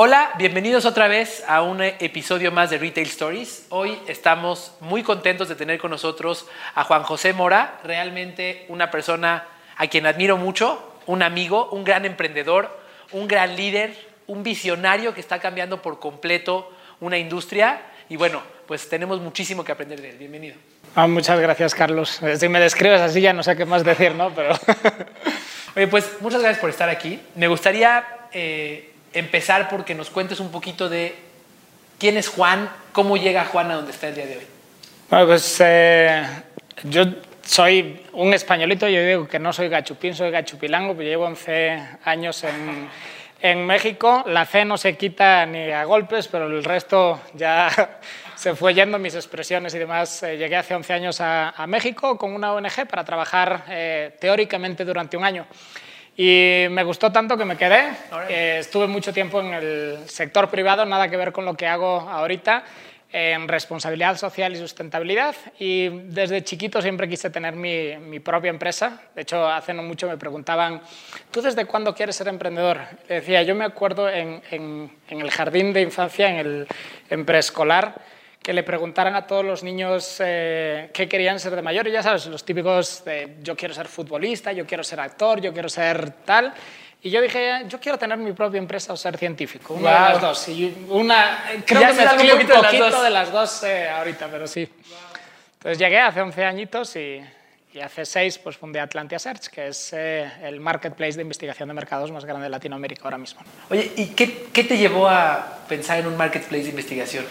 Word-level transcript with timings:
Hola, 0.00 0.30
bienvenidos 0.38 0.84
otra 0.84 1.08
vez 1.08 1.42
a 1.48 1.60
un 1.62 1.82
episodio 1.82 2.52
más 2.52 2.70
de 2.70 2.78
Retail 2.78 3.08
Stories. 3.08 3.66
Hoy 3.70 3.98
estamos 4.06 4.72
muy 4.78 5.02
contentos 5.02 5.48
de 5.48 5.56
tener 5.56 5.80
con 5.80 5.90
nosotros 5.90 6.46
a 6.76 6.84
Juan 6.84 7.02
José 7.02 7.32
Mora, 7.32 7.80
realmente 7.82 8.64
una 8.68 8.92
persona 8.92 9.48
a 9.76 9.88
quien 9.88 10.06
admiro 10.06 10.36
mucho, 10.36 10.94
un 11.06 11.24
amigo, 11.24 11.68
un 11.72 11.82
gran 11.82 12.04
emprendedor, 12.04 12.78
un 13.10 13.26
gran 13.26 13.56
líder, 13.56 13.92
un 14.28 14.44
visionario 14.44 15.14
que 15.14 15.20
está 15.20 15.40
cambiando 15.40 15.82
por 15.82 15.98
completo 15.98 16.70
una 17.00 17.18
industria 17.18 17.82
y 18.08 18.14
bueno, 18.14 18.40
pues 18.68 18.88
tenemos 18.88 19.20
muchísimo 19.20 19.64
que 19.64 19.72
aprender 19.72 20.00
de 20.00 20.10
él. 20.10 20.16
Bienvenido. 20.16 20.54
Ah, 20.94 21.08
muchas 21.08 21.40
gracias, 21.40 21.74
Carlos. 21.74 22.20
Si 22.36 22.48
me 22.48 22.60
describes 22.60 23.00
así 23.00 23.20
ya 23.20 23.32
no 23.32 23.42
sé 23.42 23.56
qué 23.56 23.64
más 23.64 23.82
decir, 23.82 24.14
¿no? 24.14 24.32
Pero... 24.32 24.54
Oye, 25.74 25.88
pues 25.88 26.18
muchas 26.20 26.40
gracias 26.40 26.60
por 26.60 26.70
estar 26.70 26.88
aquí. 26.88 27.18
Me 27.34 27.48
gustaría 27.48 28.04
eh, 28.30 28.92
empezar 29.12 29.68
porque 29.68 29.94
nos 29.94 30.10
cuentes 30.10 30.40
un 30.40 30.50
poquito 30.50 30.88
de 30.88 31.14
quién 31.98 32.16
es 32.16 32.28
Juan, 32.28 32.70
cómo 32.92 33.16
llega 33.16 33.44
Juan 33.44 33.70
a 33.70 33.74
donde 33.74 33.92
está 33.92 34.08
el 34.08 34.14
día 34.14 34.26
de 34.26 34.38
hoy. 34.38 34.46
Bueno, 35.10 35.26
pues 35.26 35.56
eh, 35.60 36.26
yo 36.84 37.04
soy 37.42 38.02
un 38.12 38.34
españolito, 38.34 38.86
yo 38.88 39.04
digo 39.04 39.26
que 39.26 39.38
no 39.38 39.52
soy 39.52 39.68
gachupín, 39.68 40.14
soy 40.14 40.30
gachupilango, 40.30 40.94
pues 40.94 41.06
llevo 41.06 41.24
11 41.24 41.82
años 42.04 42.44
en, 42.44 42.88
en 43.40 43.66
México. 43.66 44.24
La 44.26 44.44
C 44.44 44.64
no 44.64 44.76
se 44.76 44.96
quita 44.96 45.46
ni 45.46 45.70
a 45.70 45.84
golpes, 45.84 46.28
pero 46.28 46.46
el 46.46 46.62
resto 46.62 47.20
ya 47.34 47.70
se 48.36 48.54
fue 48.54 48.74
yendo 48.74 48.98
mis 48.98 49.14
expresiones 49.14 49.74
y 49.74 49.78
demás. 49.78 50.22
Eh, 50.22 50.36
llegué 50.36 50.56
hace 50.56 50.74
11 50.74 50.92
años 50.92 51.20
a, 51.20 51.50
a, 51.50 51.66
México 51.66 52.18
con 52.18 52.34
una 52.34 52.52
ONG 52.52 52.86
para 52.88 53.04
trabajar 53.04 53.64
eh, 53.68 54.14
teóricamente 54.20 54.84
durante 54.84 55.16
un 55.16 55.24
año. 55.24 55.46
Y 56.20 56.66
me 56.70 56.82
gustó 56.82 57.12
tanto 57.12 57.38
que 57.38 57.44
me 57.44 57.56
quedé. 57.56 57.92
Eh, 58.28 58.56
estuve 58.58 58.88
mucho 58.88 59.12
tiempo 59.12 59.40
en 59.40 59.54
el 59.54 59.98
sector 60.08 60.50
privado, 60.50 60.84
nada 60.84 61.08
que 61.08 61.16
ver 61.16 61.30
con 61.30 61.44
lo 61.44 61.54
que 61.54 61.64
hago 61.64 62.00
ahorita, 62.00 62.64
en 63.12 63.46
responsabilidad 63.46 64.16
social 64.16 64.52
y 64.52 64.56
sustentabilidad. 64.56 65.36
Y 65.60 65.88
desde 65.88 66.42
chiquito 66.42 66.82
siempre 66.82 67.08
quise 67.08 67.30
tener 67.30 67.54
mi, 67.54 67.96
mi 67.98 68.18
propia 68.18 68.50
empresa. 68.50 69.00
De 69.14 69.22
hecho, 69.22 69.46
hace 69.46 69.72
no 69.72 69.84
mucho 69.84 70.08
me 70.08 70.16
preguntaban, 70.16 70.82
¿tú 71.30 71.40
desde 71.40 71.66
cuándo 71.66 71.94
quieres 71.94 72.16
ser 72.16 72.26
emprendedor? 72.26 72.80
Le 73.08 73.14
decía, 73.14 73.44
yo 73.44 73.54
me 73.54 73.64
acuerdo 73.64 74.10
en, 74.10 74.42
en, 74.50 74.90
en 75.08 75.20
el 75.20 75.30
jardín 75.30 75.72
de 75.72 75.82
infancia, 75.82 76.28
en, 76.30 76.36
el, 76.36 76.66
en 77.10 77.24
preescolar, 77.24 77.94
que 78.48 78.54
le 78.54 78.62
preguntaran 78.62 79.14
a 79.14 79.26
todos 79.26 79.44
los 79.44 79.62
niños 79.62 80.22
eh, 80.24 80.88
qué 80.94 81.06
querían 81.06 81.38
ser 81.38 81.54
de 81.54 81.60
mayor. 81.60 81.86
Y 81.86 81.92
ya 81.92 82.02
sabes, 82.02 82.24
los 82.28 82.46
típicos 82.46 83.04
de 83.04 83.36
yo 83.42 83.54
quiero 83.54 83.74
ser 83.74 83.86
futbolista, 83.88 84.52
yo 84.52 84.66
quiero 84.66 84.82
ser 84.82 85.00
actor, 85.00 85.38
yo 85.38 85.52
quiero 85.52 85.68
ser 85.68 86.12
tal. 86.24 86.54
Y 87.02 87.10
yo 87.10 87.20
dije, 87.20 87.64
yo 87.68 87.78
quiero 87.78 87.98
tener 87.98 88.16
mi 88.16 88.32
propia 88.32 88.56
empresa 88.56 88.94
o 88.94 88.96
ser 88.96 89.18
científico. 89.18 89.74
Una 89.74 89.90
wow. 89.90 90.00
de 90.00 90.12
las 90.14 90.20
dos. 90.22 90.48
Y 90.48 90.86
una, 90.88 91.44
creo 91.66 91.82
Ya 91.82 91.88
que 91.88 91.94
se 91.96 92.04
da 92.06 92.14
mezclé 92.14 92.32
un 92.32 92.40
un 92.40 92.46
poquito 92.46 92.54
de 92.54 92.62
las 92.62 92.70
poquito 92.72 92.90
dos. 92.90 93.04
de 93.04 93.10
las 93.10 93.32
dos 93.32 93.62
eh, 93.64 93.90
ahorita, 93.90 94.28
pero 94.30 94.46
sí. 94.46 94.66
Entonces 95.58 95.78
llegué 95.78 95.98
hace 96.00 96.22
11 96.22 96.44
añitos 96.46 96.96
y, 96.96 97.20
y 97.74 97.80
hace 97.80 98.06
6 98.06 98.38
pues 98.38 98.56
fundé 98.56 98.80
Atlantia 98.80 99.18
Search, 99.18 99.48
que 99.48 99.66
es 99.68 99.92
eh, 99.92 100.26
el 100.42 100.58
marketplace 100.60 101.16
de 101.16 101.22
investigación 101.22 101.68
de 101.68 101.74
mercados 101.74 102.10
más 102.10 102.24
grande 102.24 102.44
de 102.44 102.48
Latinoamérica 102.48 103.02
ahora 103.04 103.18
mismo. 103.18 103.42
Oye, 103.68 103.92
¿y 103.94 104.06
qué, 104.06 104.46
qué 104.54 104.64
te 104.64 104.78
llevó 104.78 105.06
a 105.06 105.58
pensar 105.68 105.98
en 105.98 106.06
un 106.06 106.16
marketplace 106.16 106.62
de 106.62 106.70
investigación? 106.70 107.26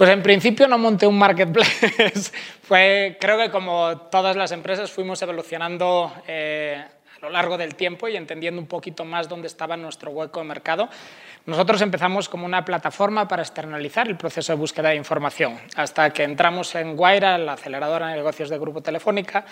Pues 0.00 0.08
en 0.08 0.22
principio 0.22 0.66
no 0.66 0.78
monté 0.78 1.06
un 1.06 1.18
marketplace. 1.18 2.32
Fue, 2.62 3.18
creo 3.20 3.36
que 3.36 3.50
como 3.50 3.98
todas 4.10 4.34
las 4.34 4.50
empresas 4.50 4.90
fuimos 4.90 5.20
evolucionando 5.20 6.10
eh, 6.26 6.82
a 6.82 7.20
lo 7.20 7.28
largo 7.28 7.58
del 7.58 7.74
tiempo 7.74 8.08
y 8.08 8.16
entendiendo 8.16 8.62
un 8.62 8.66
poquito 8.66 9.04
más 9.04 9.28
dónde 9.28 9.46
estaba 9.46 9.76
nuestro 9.76 10.10
hueco 10.10 10.40
de 10.40 10.46
mercado. 10.46 10.88
Nosotros 11.46 11.80
empezamos 11.80 12.28
como 12.28 12.44
una 12.44 12.66
plataforma 12.66 13.26
para 13.26 13.42
externalizar 13.42 14.06
el 14.06 14.16
proceso 14.16 14.52
de 14.52 14.58
búsqueda 14.58 14.90
de 14.90 14.96
información, 14.96 15.58
hasta 15.74 16.10
que 16.10 16.22
entramos 16.22 16.74
en 16.74 16.96
Guaira, 16.96 17.38
la 17.38 17.54
aceleradora 17.54 18.08
de 18.08 18.16
negocios 18.16 18.50
de 18.50 18.58
Grupo 18.58 18.82
Telefónica, 18.82 19.46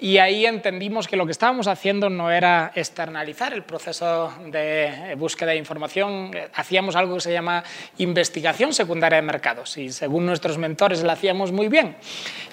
y 0.00 0.16
ahí 0.16 0.46
entendimos 0.46 1.06
que 1.06 1.18
lo 1.18 1.26
que 1.26 1.32
estábamos 1.32 1.68
haciendo 1.68 2.08
no 2.08 2.30
era 2.30 2.72
externalizar 2.74 3.52
el 3.52 3.62
proceso 3.62 4.32
de 4.46 5.14
búsqueda 5.18 5.50
de 5.50 5.58
información, 5.58 6.30
hacíamos 6.54 6.96
algo 6.96 7.16
que 7.16 7.20
se 7.20 7.32
llama 7.32 7.62
investigación 7.98 8.72
secundaria 8.72 9.16
de 9.16 9.22
mercados, 9.22 9.76
y 9.76 9.92
según 9.92 10.24
nuestros 10.24 10.56
mentores 10.56 11.02
la 11.02 11.12
hacíamos 11.12 11.52
muy 11.52 11.68
bien. 11.68 11.96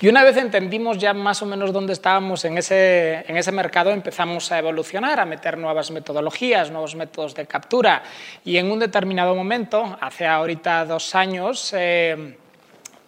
Y 0.01 0.09
una 0.09 0.23
vez 0.25 0.35
entendimos 0.35 0.97
ya 0.97 1.13
más 1.13 1.41
o 1.41 1.45
menos 1.45 1.71
dónde 1.71 1.93
estábamos 1.93 2.43
en 2.43 2.57
ese, 2.57 3.23
en 3.25 3.37
ese 3.37 3.53
mercado, 3.53 3.91
empezamos 3.91 4.51
a 4.51 4.59
evolucionar, 4.59 5.21
a 5.21 5.25
meter 5.25 5.57
nuevas 5.57 5.91
metodologías, 5.91 6.71
nuevos 6.71 6.95
métodos 6.95 7.35
de 7.35 7.47
captura, 7.47 8.03
y 8.43 8.57
en 8.57 8.69
un 8.69 8.80
determinado 8.81 9.33
momento, 9.33 9.97
hace 10.01 10.27
ahorita 10.27 10.83
dos 10.85 11.15
años, 11.15 11.73
eh, 11.77 12.35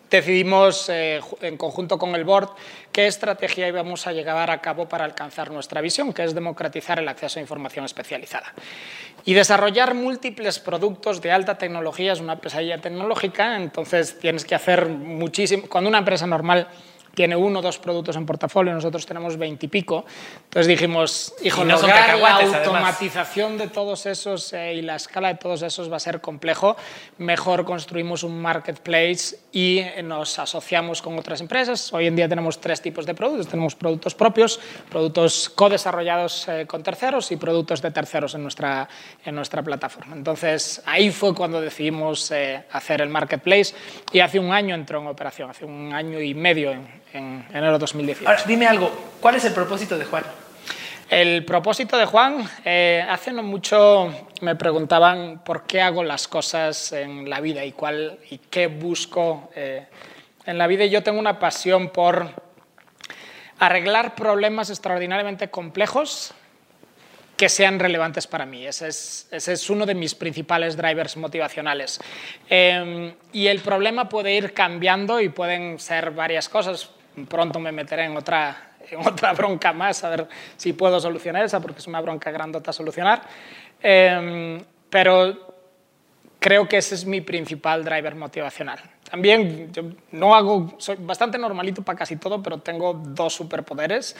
decidimos 0.09 0.87
eh, 0.89 1.19
en 1.41 1.57
conjunto 1.57 1.97
con 1.97 2.13
el 2.15 2.23
board 2.23 2.49
qué 2.91 3.07
estrategia 3.07 3.67
íbamos 3.67 4.05
a 4.05 4.13
llevar 4.13 4.51
a 4.51 4.61
cabo 4.61 4.87
para 4.87 5.03
alcanzar 5.03 5.51
nuestra 5.51 5.81
visión, 5.81 6.13
que 6.13 6.23
es 6.23 6.35
democratizar 6.35 6.99
el 6.99 7.07
acceso 7.09 7.39
a 7.39 7.41
información 7.41 7.83
especializada. 7.83 8.53
Y 9.25 9.33
desarrollar 9.33 9.95
múltiples 9.95 10.59
productos 10.59 11.19
de 11.21 11.31
alta 11.31 11.57
tecnología 11.57 12.13
es 12.13 12.19
una 12.19 12.39
pesadilla 12.39 12.79
tecnológica, 12.79 13.55
entonces 13.55 14.19
tienes 14.19 14.45
que 14.45 14.53
hacer 14.53 14.87
muchísimo. 14.87 15.67
Cuando 15.67 15.89
una 15.89 15.99
empresa 15.99 16.27
normal 16.27 16.67
tiene 17.13 17.35
uno 17.35 17.59
o 17.59 17.61
dos 17.61 17.77
productos 17.77 18.15
en 18.15 18.25
portafolio, 18.25 18.73
nosotros 18.73 19.05
tenemos 19.05 19.37
veintipico. 19.37 20.05
Entonces 20.45 20.67
dijimos, 20.67 21.33
hijo, 21.43 21.63
no 21.63 21.75
lograr 21.75 21.95
la 21.95 22.05
cacahuates, 22.05 22.49
además. 22.49 22.67
automatización 22.67 23.57
de 23.57 23.67
todos 23.67 24.05
esos 24.05 24.51
eh, 24.53 24.73
y 24.75 24.81
la 24.81 24.95
escala 24.95 25.27
de 25.27 25.35
todos 25.35 25.61
esos 25.61 25.91
va 25.91 25.97
a 25.97 25.99
ser 25.99 26.21
complejo. 26.21 26.75
Mejor 27.19 27.65
construimos 27.65 28.23
un 28.23 28.41
marketplace 28.41 29.37
y 29.51 29.79
eh, 29.79 30.01
nos 30.01 30.39
asociamos 30.39 31.01
con 31.01 31.17
otras 31.19 31.39
empresas. 31.41 31.93
Hoy 31.93 32.07
en 32.07 32.15
día 32.15 32.27
tenemos 32.27 32.59
tres 32.59 32.81
tipos 32.81 33.05
de 33.05 33.13
productos. 33.13 33.47
Tenemos 33.47 33.75
productos 33.75 34.15
propios, 34.15 34.59
productos 34.89 35.49
co-desarrollados 35.49 36.47
eh, 36.47 36.65
con 36.65 36.81
terceros 36.81 37.31
y 37.31 37.37
productos 37.37 37.81
de 37.81 37.91
terceros 37.91 38.33
en 38.33 38.41
nuestra, 38.41 38.89
en 39.23 39.35
nuestra 39.35 39.61
plataforma. 39.61 40.15
Entonces, 40.15 40.81
ahí 40.85 41.11
fue 41.11 41.35
cuando 41.35 41.61
decidimos 41.61 42.31
eh, 42.31 42.63
hacer 42.71 43.01
el 43.01 43.09
marketplace 43.09 43.75
y 44.11 44.19
hace 44.19 44.39
un 44.39 44.51
año 44.51 44.73
entró 44.73 44.99
en 44.99 45.07
operación, 45.07 45.51
hace 45.51 45.65
un 45.65 45.93
año 45.93 46.19
y 46.19 46.33
medio 46.33 46.71
en, 46.71 47.02
en 47.13 47.45
enero 47.51 47.73
de 47.73 47.79
2018. 47.79 48.29
Ahora, 48.29 48.43
dime 48.45 48.67
algo, 48.67 48.91
¿cuál 49.19 49.35
es 49.35 49.45
el 49.45 49.53
propósito 49.53 49.97
de 49.97 50.05
Juan? 50.05 50.23
El 51.09 51.45
propósito 51.45 51.97
de 51.97 52.05
Juan, 52.05 52.49
eh, 52.65 53.05
hace 53.07 53.31
no 53.31 53.43
mucho 53.43 54.27
me 54.41 54.55
preguntaban 54.55 55.41
por 55.45 55.63
qué 55.67 55.81
hago 55.81 56.03
las 56.03 56.27
cosas 56.27 56.91
en 56.91 57.29
la 57.29 57.39
vida 57.39 57.63
y, 57.63 57.71
cuál, 57.71 58.17
y 58.31 58.39
qué 58.39 58.67
busco 58.67 59.51
eh, 59.55 59.85
en 60.45 60.57
la 60.57 60.65
vida. 60.65 60.85
Y 60.85 60.89
yo 60.89 61.03
tengo 61.03 61.19
una 61.19 61.37
pasión 61.37 61.89
por 61.89 62.29
arreglar 63.59 64.15
problemas 64.15 64.71
extraordinariamente 64.71 65.49
complejos 65.49 66.33
que 67.37 67.49
sean 67.49 67.79
relevantes 67.79 68.25
para 68.25 68.45
mí. 68.45 68.65
Ese 68.65 68.87
es, 68.87 69.27
ese 69.29 69.53
es 69.53 69.69
uno 69.69 69.85
de 69.85 69.93
mis 69.93 70.15
principales 70.15 70.77
drivers 70.77 71.17
motivacionales. 71.17 71.99
Eh, 72.49 73.13
y 73.31 73.47
el 73.47 73.59
problema 73.59 74.09
puede 74.09 74.33
ir 74.33 74.53
cambiando 74.53 75.19
y 75.21 75.29
pueden 75.29 75.79
ser 75.79 76.11
varias 76.11 76.49
cosas. 76.49 76.89
Pronto 77.27 77.59
me 77.59 77.71
meteré 77.71 78.05
en 78.05 78.17
otra, 78.17 78.75
en 78.89 79.05
otra 79.07 79.33
bronca 79.33 79.73
más, 79.73 80.03
a 80.03 80.09
ver 80.09 80.27
si 80.57 80.73
puedo 80.73 80.99
solucionar 80.99 81.45
esa, 81.45 81.59
porque 81.59 81.79
es 81.79 81.87
una 81.87 82.01
bronca 82.01 82.31
grandota 82.31 82.71
a 82.71 82.73
solucionar. 82.73 83.21
Eh, 83.81 84.63
pero 84.89 85.53
creo 86.39 86.67
que 86.67 86.77
ese 86.77 86.95
es 86.95 87.05
mi 87.05 87.21
principal 87.21 87.85
driver 87.85 88.15
motivacional. 88.15 88.79
También 89.09 89.71
yo 89.71 89.83
no 90.11 90.35
hago, 90.35 90.75
soy 90.77 90.97
bastante 90.99 91.37
normalito 91.37 91.81
para 91.83 91.97
casi 91.97 92.17
todo, 92.17 92.43
pero 92.43 92.57
tengo 92.57 92.93
dos 92.93 93.33
superpoderes. 93.33 94.15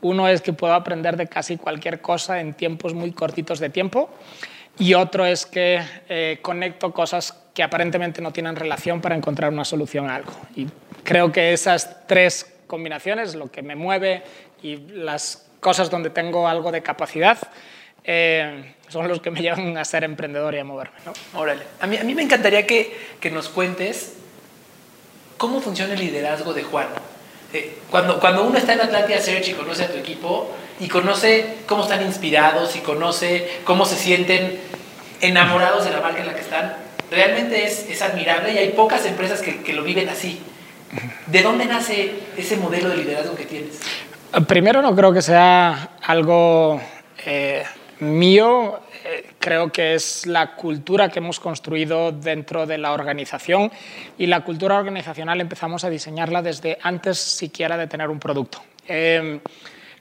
Uno 0.00 0.26
es 0.26 0.40
que 0.40 0.52
puedo 0.52 0.74
aprender 0.74 1.16
de 1.16 1.28
casi 1.28 1.56
cualquier 1.56 2.00
cosa 2.00 2.40
en 2.40 2.54
tiempos 2.54 2.94
muy 2.94 3.12
cortitos 3.12 3.60
de 3.60 3.70
tiempo. 3.70 4.10
Y 4.78 4.94
otro 4.94 5.24
es 5.24 5.46
que 5.46 5.80
eh, 6.08 6.38
conecto 6.42 6.92
cosas 6.92 7.32
que 7.54 7.62
aparentemente 7.62 8.20
no 8.22 8.32
tienen 8.32 8.56
relación 8.56 9.00
para 9.00 9.14
encontrar 9.14 9.52
una 9.52 9.64
solución 9.64 10.08
a 10.10 10.16
algo. 10.16 10.32
Creo 11.08 11.32
que 11.32 11.54
esas 11.54 12.06
tres 12.06 12.44
combinaciones, 12.66 13.34
lo 13.34 13.50
que 13.50 13.62
me 13.62 13.74
mueve 13.74 14.22
y 14.62 14.76
las 14.76 15.48
cosas 15.58 15.88
donde 15.88 16.10
tengo 16.10 16.46
algo 16.46 16.70
de 16.70 16.82
capacidad, 16.82 17.38
eh, 18.04 18.74
son 18.88 19.08
los 19.08 19.18
que 19.22 19.30
me 19.30 19.40
llevan 19.40 19.78
a 19.78 19.86
ser 19.86 20.04
emprendedor 20.04 20.54
y 20.54 20.58
a 20.58 20.64
moverme. 20.64 20.98
¿no? 21.06 21.14
Órale. 21.40 21.62
A 21.80 21.86
mí, 21.86 21.96
a 21.96 22.04
mí 22.04 22.14
me 22.14 22.20
encantaría 22.20 22.66
que, 22.66 22.94
que 23.20 23.30
nos 23.30 23.48
cuentes 23.48 24.16
cómo 25.38 25.62
funciona 25.62 25.94
el 25.94 26.00
liderazgo 26.00 26.52
de 26.52 26.64
Juan. 26.64 26.88
Eh, 27.54 27.78
cuando, 27.90 28.20
cuando 28.20 28.44
uno 28.44 28.58
está 28.58 28.74
en 28.74 28.82
Atlantia 28.82 29.18
Search 29.18 29.48
y 29.48 29.54
conoce 29.54 29.84
a 29.84 29.88
tu 29.90 29.96
equipo 29.96 30.54
y 30.78 30.88
conoce 30.88 31.54
cómo 31.64 31.84
están 31.84 32.04
inspirados 32.04 32.76
y 32.76 32.80
conoce 32.80 33.60
cómo 33.64 33.86
se 33.86 33.96
sienten 33.96 34.60
enamorados 35.22 35.86
de 35.86 35.90
la 35.90 36.02
marca 36.02 36.20
en 36.20 36.26
la 36.26 36.34
que 36.34 36.42
están, 36.42 36.76
realmente 37.10 37.64
es, 37.64 37.88
es 37.88 38.02
admirable 38.02 38.52
y 38.52 38.58
hay 38.58 38.68
pocas 38.72 39.06
empresas 39.06 39.40
que, 39.40 39.62
que 39.62 39.72
lo 39.72 39.82
viven 39.82 40.10
así. 40.10 40.42
¿De 41.26 41.42
dónde 41.42 41.66
nace 41.66 42.14
ese 42.36 42.56
modelo 42.56 42.88
de 42.88 42.98
liderazgo 42.98 43.34
que 43.34 43.44
tienes? 43.44 43.80
Primero, 44.46 44.82
no 44.82 44.94
creo 44.94 45.12
que 45.12 45.22
sea 45.22 45.96
algo 46.02 46.80
eh, 47.24 47.64
mío 48.00 48.80
eh, 49.04 49.30
creo 49.38 49.72
que 49.72 49.94
es 49.94 50.26
la 50.26 50.54
cultura 50.54 51.08
que 51.08 51.20
hemos 51.20 51.40
construido 51.40 52.12
dentro 52.12 52.66
de 52.66 52.76
la 52.76 52.92
organización 52.92 53.70
y 54.18 54.26
la 54.26 54.42
cultura 54.42 54.76
organizacional 54.76 55.40
empezamos 55.40 55.84
a 55.84 55.90
diseñarla 55.90 56.42
desde 56.42 56.78
antes 56.82 57.18
siquiera 57.18 57.76
de 57.76 57.86
tener 57.86 58.10
un 58.10 58.18
producto. 58.18 58.60
Em, 58.86 59.40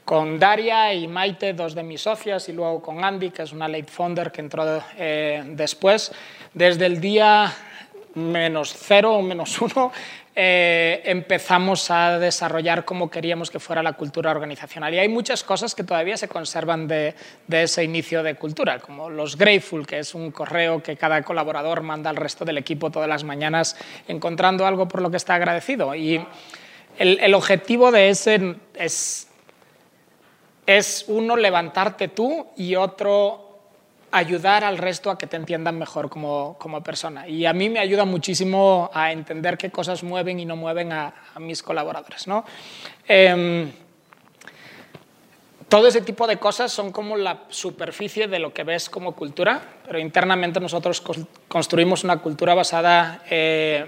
con 0.04 0.40
Daria 0.40 0.94
y 0.94 1.08
Maite, 1.08 1.54
dos 1.54 1.76
de 1.76 1.84
mis 1.84 2.02
socias, 2.02 2.48
y 2.50 2.54
luego 2.54 2.82
con 2.82 3.04
Andy, 3.04 3.30
que 3.30 3.44
es 3.44 3.52
una 3.52 3.68
late 3.68 3.92
founder 3.92 4.32
que 4.32 4.42
entró 4.42 4.82
eh, 4.98 5.44
después, 5.48 6.12
desde 6.54 6.86
el 6.86 7.00
día 7.00 7.54
menos 8.16 8.74
cero 8.78 9.16
o 9.16 9.22
menos 9.22 9.62
uno, 9.62 9.92
eh, 10.40 11.02
empezamos 11.06 11.90
a 11.90 12.20
desarrollar 12.20 12.86
cómo 12.86 13.10
queríamos 13.10 13.50
que 13.50 13.60
fuera 13.60 13.82
la 13.82 13.94
cultura 13.94 14.30
organizacional. 14.30 14.94
Y 14.94 15.00
hay 15.00 15.10
muchas 15.10 15.44
cosas 15.44 15.74
que 15.74 15.84
todavía 15.84 16.16
se 16.16 16.28
conservan 16.28 16.88
de, 16.88 17.16
ese 17.50 17.84
inicio 17.84 18.22
de 18.22 18.36
cultura, 18.36 18.78
como 18.78 19.10
los 19.10 19.36
Grateful, 19.36 19.88
que 19.88 19.98
es 19.98 20.14
un 20.14 20.30
correo 20.30 20.84
que 20.84 20.96
cada 20.96 21.24
colaborador 21.24 21.82
manda 21.82 22.12
al 22.12 22.18
resto 22.18 22.46
del 22.46 22.60
equipo 22.60 22.92
todas 22.92 23.10
las 23.10 23.24
mañanas 23.24 23.76
encontrando 24.08 24.68
algo 24.68 24.88
por 24.88 25.02
lo 25.02 25.10
que 25.10 25.18
está 25.18 25.34
agradecido. 25.34 25.96
Y 25.96 26.24
el, 27.00 27.20
el 27.20 27.34
objetivo 27.34 27.92
de 27.92 28.10
ese 28.10 28.58
es, 28.76 29.30
es 30.68 31.06
uno, 31.08 31.36
levantarte 31.36 32.10
tú 32.10 32.46
y 32.56 32.76
otro, 32.76 33.47
ayudar 34.12 34.64
al 34.64 34.78
resto 34.78 35.10
a 35.10 35.18
que 35.18 35.28
te 35.28 35.36
entiendan 35.36 35.78
mejor 35.78 36.10
como, 36.10 36.58
persona. 36.84 37.28
Y 37.28 37.46
a 37.46 37.54
mí 37.54 37.70
me 37.70 37.80
ayuda 37.80 38.06
muchísimo 38.06 38.90
a 38.94 39.12
entender 39.12 39.58
qué 39.58 39.70
cosas 39.70 40.04
mueven 40.04 40.40
y 40.40 40.46
no 40.46 40.56
mueven 40.56 40.92
a, 40.92 41.14
mis 41.40 41.62
colaboradores. 41.62 42.28
¿no? 42.28 42.46
Em, 43.08 43.72
todo 45.68 45.88
ese 45.88 46.02
tipo 46.02 46.28
de 46.28 46.38
cosas 46.38 46.72
son 46.72 46.92
como 46.92 47.18
la 47.18 47.44
superficie 47.50 48.28
de 48.28 48.40
lo 48.40 48.54
que 48.54 48.64
ves 48.64 48.90
como 48.90 49.14
cultura, 49.14 49.62
pero 49.86 50.00
internamente 50.00 50.60
nosotros 50.60 51.04
construimos 51.48 52.04
una 52.04 52.20
cultura 52.20 52.54
basada 52.54 53.22
eh, 53.30 53.86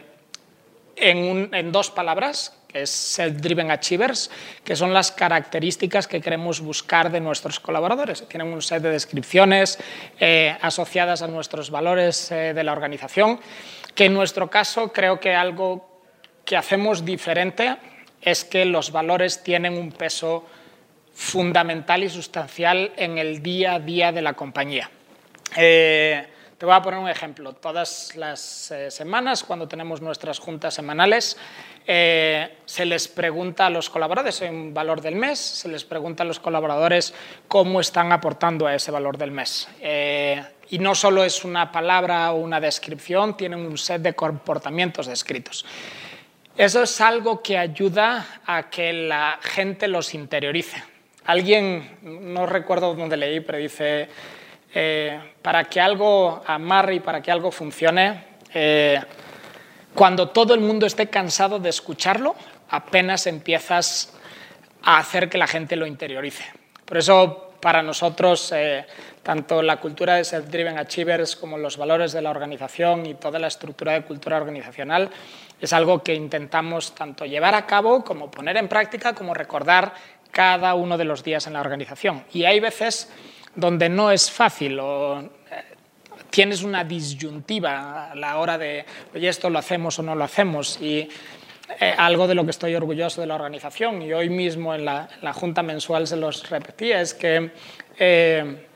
en, 0.95 1.53
en 1.53 1.71
dos 1.71 1.89
palabras, 1.91 2.58
que 2.71 2.83
es 2.83 2.91
Self-Driven 2.91 3.71
Achievers, 3.71 4.29
que 4.63 4.75
son 4.75 4.93
las 4.93 5.11
características 5.11 6.07
que 6.07 6.21
queremos 6.21 6.61
buscar 6.61 7.11
de 7.11 7.19
nuestros 7.19 7.59
colaboradores. 7.59 8.27
Tienen 8.27 8.53
un 8.53 8.61
set 8.61 8.83
de 8.83 8.91
descripciones 8.91 9.79
eh, 10.19 10.55
asociadas 10.61 11.23
a 11.23 11.27
nuestros 11.27 11.71
valores 11.71 12.31
eh, 12.31 12.53
de 12.53 12.63
la 12.63 12.71
organización, 12.71 13.39
que 13.95 14.05
en 14.05 14.13
nuestro 14.13 14.49
caso 14.49 14.93
creo 14.93 15.19
que 15.19 15.33
algo 15.33 16.03
que 16.45 16.55
hacemos 16.55 17.03
diferente 17.03 17.75
es 18.21 18.45
que 18.45 18.65
los 18.65 18.91
valores 18.91 19.41
tienen 19.41 19.73
un 19.73 19.91
peso 19.91 20.45
fundamental 21.13 22.03
y 22.03 22.09
sustancial 22.09 22.91
en 22.95 23.17
el 23.17 23.41
día 23.41 23.73
a 23.73 23.79
día 23.79 24.11
de 24.11 24.21
la 24.21 24.33
compañía. 24.33 24.89
Eh, 25.57 26.25
te 26.59 26.65
voy 26.65 26.75
a 26.75 26.81
poner 26.81 26.99
un 26.99 27.07
ejemplo. 27.07 27.53
Todas 27.53 28.17
las 28.17 28.69
eh, 28.71 28.91
semanas, 28.91 29.45
cuando 29.45 29.65
tenemos 29.65 30.01
nuestras 30.01 30.39
juntas 30.39 30.73
semanales, 30.73 31.37
eh, 31.87 32.57
se 32.65 32.85
les 32.85 33.07
pregunta 33.07 33.67
a 33.67 33.69
los 33.69 33.89
colaboradores 33.89 34.41
en 34.41 34.73
valor 34.73 34.99
del 34.99 35.15
mes, 35.15 35.39
se 35.39 35.69
les 35.69 35.85
pregunta 35.85 36.23
a 36.23 36.25
los 36.25 36.41
colaboradores 36.41 37.13
cómo 37.47 37.79
están 37.79 38.11
aportando 38.11 38.67
a 38.67 38.75
ese 38.75 38.91
valor 38.91 39.17
del 39.17 39.31
mes. 39.31 39.69
Eh, 39.79 40.43
y 40.69 40.79
no 40.79 40.95
solo 40.95 41.23
es 41.23 41.45
una 41.45 41.71
palabra 41.71 42.33
o 42.33 42.35
una 42.35 42.59
descripción, 42.59 43.37
tienen 43.37 43.61
un 43.61 43.77
set 43.77 44.01
de 44.01 44.13
comportamientos 44.13 45.07
descritos. 45.07 45.65
Eso 46.57 46.83
es 46.83 46.99
algo 46.99 47.41
que 47.41 47.57
ayuda 47.57 48.41
a 48.45 48.69
que 48.69 48.91
la 48.91 49.39
gente 49.41 49.87
los 49.87 50.13
interiorice. 50.13 50.83
Alguien, 51.23 51.99
no 52.01 52.45
recuerdo 52.45 52.95
dónde 52.95 53.15
leí, 53.15 53.39
pero 53.39 53.59
dice, 53.59 54.09
eh, 54.73 55.19
para 55.41 55.63
que 55.65 55.81
algo 55.81 56.41
amarre 56.45 56.95
y 56.95 56.99
para 56.99 57.21
que 57.21 57.31
algo 57.31 57.51
funcione, 57.51 58.23
eh, 58.53 58.99
cuando 59.93 60.29
todo 60.29 60.53
el 60.53 60.59
mundo 60.59 60.85
esté 60.85 61.07
cansado 61.07 61.59
de 61.59 61.69
escucharlo, 61.69 62.35
apenas 62.69 63.27
empiezas 63.27 64.13
a 64.83 64.99
hacer 64.99 65.29
que 65.29 65.37
la 65.37 65.47
gente 65.47 65.75
lo 65.75 65.85
interiorice. 65.85 66.45
Por 66.85 66.97
eso, 66.97 67.51
para 67.59 67.81
nosotros, 67.81 68.51
eh, 68.55 68.85
tanto 69.23 69.61
la 69.61 69.77
cultura 69.77 70.15
de 70.15 70.23
Self-Driven 70.23 70.77
Achievers 70.77 71.35
como 71.35 71.57
los 71.57 71.77
valores 71.77 72.13
de 72.13 72.21
la 72.21 72.29
organización 72.29 73.05
y 73.05 73.15
toda 73.15 73.39
la 73.39 73.47
estructura 73.47 73.93
de 73.93 74.03
cultura 74.03 74.37
organizacional 74.37 75.09
es 75.59 75.73
algo 75.73 76.01
que 76.01 76.13
intentamos 76.13 76.95
tanto 76.95 77.25
llevar 77.25 77.53
a 77.53 77.65
cabo 77.65 78.03
como 78.03 78.31
poner 78.31 78.57
en 78.57 78.67
práctica, 78.69 79.13
como 79.13 79.33
recordar 79.33 79.93
cada 80.31 80.73
uno 80.75 80.97
de 80.97 81.05
los 81.05 81.23
días 81.23 81.47
en 81.47 81.53
la 81.53 81.61
organización. 81.61 82.23
Y 82.31 82.45
hay 82.45 82.59
veces 82.59 83.11
donde 83.55 83.89
no 83.89 84.11
es 84.11 84.31
fácil 84.31 84.79
o 84.79 85.19
eh, 85.21 85.29
tienes 86.29 86.63
una 86.63 86.83
disyuntiva 86.83 88.11
a 88.11 88.15
la 88.15 88.37
hora 88.37 88.57
de, 88.57 88.85
oye, 89.13 89.29
esto 89.29 89.49
lo 89.49 89.59
hacemos 89.59 89.99
o 89.99 90.03
no 90.03 90.15
lo 90.15 90.23
hacemos. 90.23 90.79
Y 90.81 91.09
eh, 91.79 91.93
algo 91.97 92.27
de 92.27 92.35
lo 92.35 92.43
que 92.43 92.51
estoy 92.51 92.75
orgulloso 92.75 93.21
de 93.21 93.27
la 93.27 93.35
organización, 93.35 94.01
y 94.01 94.11
hoy 94.13 94.29
mismo 94.29 94.73
en 94.73 94.85
la, 94.85 95.07
Junta 95.33 95.63
Mensual 95.63 96.07
se 96.07 96.17
los 96.17 96.49
repetía, 96.49 97.01
es 97.01 97.13
que 97.13 97.51
eh, 97.97 98.68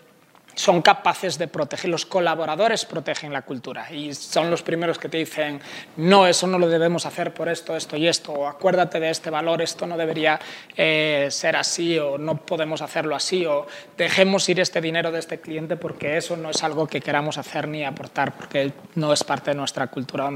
son 0.56 0.82
capaces 0.82 1.38
de 1.38 1.48
proteger, 1.48 1.90
los 1.90 2.06
colaboradores 2.06 2.86
protegen 2.86 3.34
la 3.34 3.42
cultura 3.42 3.92
y 3.92 4.14
son 4.14 4.50
los 4.50 4.62
primeros 4.62 4.98
que 4.98 5.10
te 5.10 5.18
dicen, 5.18 5.60
no, 5.98 6.28
eso 6.28 6.48
no 6.48 6.60
lo 6.60 6.68
debemos 6.68 7.06
hacer 7.06 7.34
por 7.34 7.50
esto, 7.50 7.76
esto 7.76 7.98
y 7.98 8.08
esto, 8.08 8.32
o 8.34 8.48
acuérdate 8.48 9.00
de 9.00 9.10
este 9.10 9.30
valor, 9.30 9.62
esto 9.62 9.88
no 9.88 9.98
debería 9.98 10.40
eh, 10.76 11.28
ser 11.32 11.56
así, 11.56 11.98
o 11.98 12.18
no 12.18 12.38
podemos 12.38 12.82
hacerlo 12.82 13.16
así, 13.16 13.46
o 13.46 13.66
dejemos 13.98 14.48
ir 14.50 14.60
este 14.60 14.82
dinero 14.82 15.12
de 15.12 15.20
este 15.20 15.40
cliente 15.40 15.76
porque 15.76 16.18
eso 16.18 16.38
no 16.38 16.50
es 16.50 16.64
algo 16.64 16.88
que 16.88 17.02
queramos 17.02 17.38
hacer 17.38 17.68
ni 17.68 17.84
aportar, 17.84 18.36
porque 18.36 18.74
no 18.96 19.14
es 19.14 19.24
parte 19.24 19.52
de 19.52 19.58
nuestra 19.58 19.88
cultura, 19.88 20.30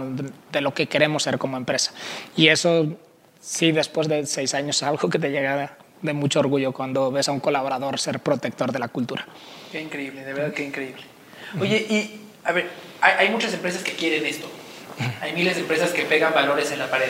de 0.51 0.61
lo 0.61 0.73
que 0.73 0.87
queremos 0.87 1.23
ser 1.23 1.37
como 1.37 1.57
empresa. 1.57 1.91
Y 2.35 2.47
eso 2.47 2.87
sí, 3.39 3.71
después 3.71 4.07
de 4.07 4.25
seis 4.25 4.53
años 4.53 4.77
es 4.77 4.83
algo 4.83 5.09
que 5.09 5.19
te 5.19 5.29
llega 5.29 5.77
de 6.01 6.13
mucho 6.13 6.39
orgullo 6.39 6.71
cuando 6.71 7.11
ves 7.11 7.27
a 7.29 7.31
un 7.31 7.39
colaborador 7.39 7.99
ser 7.99 8.19
protector 8.19 8.71
de 8.71 8.79
la 8.79 8.87
cultura. 8.87 9.25
Qué 9.71 9.81
increíble, 9.81 10.23
de 10.23 10.33
verdad, 10.33 10.53
qué 10.53 10.63
increíble. 10.63 11.03
Oye, 11.59 11.77
y 11.89 12.21
a 12.43 12.51
ver, 12.51 12.69
hay, 13.01 13.29
muchas 13.29 13.53
empresas 13.53 13.83
que 13.83 13.93
quieren 13.93 14.25
esto. 14.25 14.47
Hay 15.21 15.33
miles 15.33 15.55
de 15.55 15.61
empresas 15.61 15.91
que 15.91 16.03
pegan 16.03 16.33
valores 16.33 16.71
en 16.71 16.79
la 16.79 16.89
pared 16.89 17.09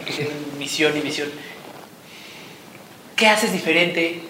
y 0.00 0.04
que 0.04 0.12
tienen 0.12 0.32
misión 0.58 0.96
y 0.96 1.00
visión. 1.00 1.28
¿Qué 3.16 3.28
haces 3.28 3.52
diferente 3.52 4.20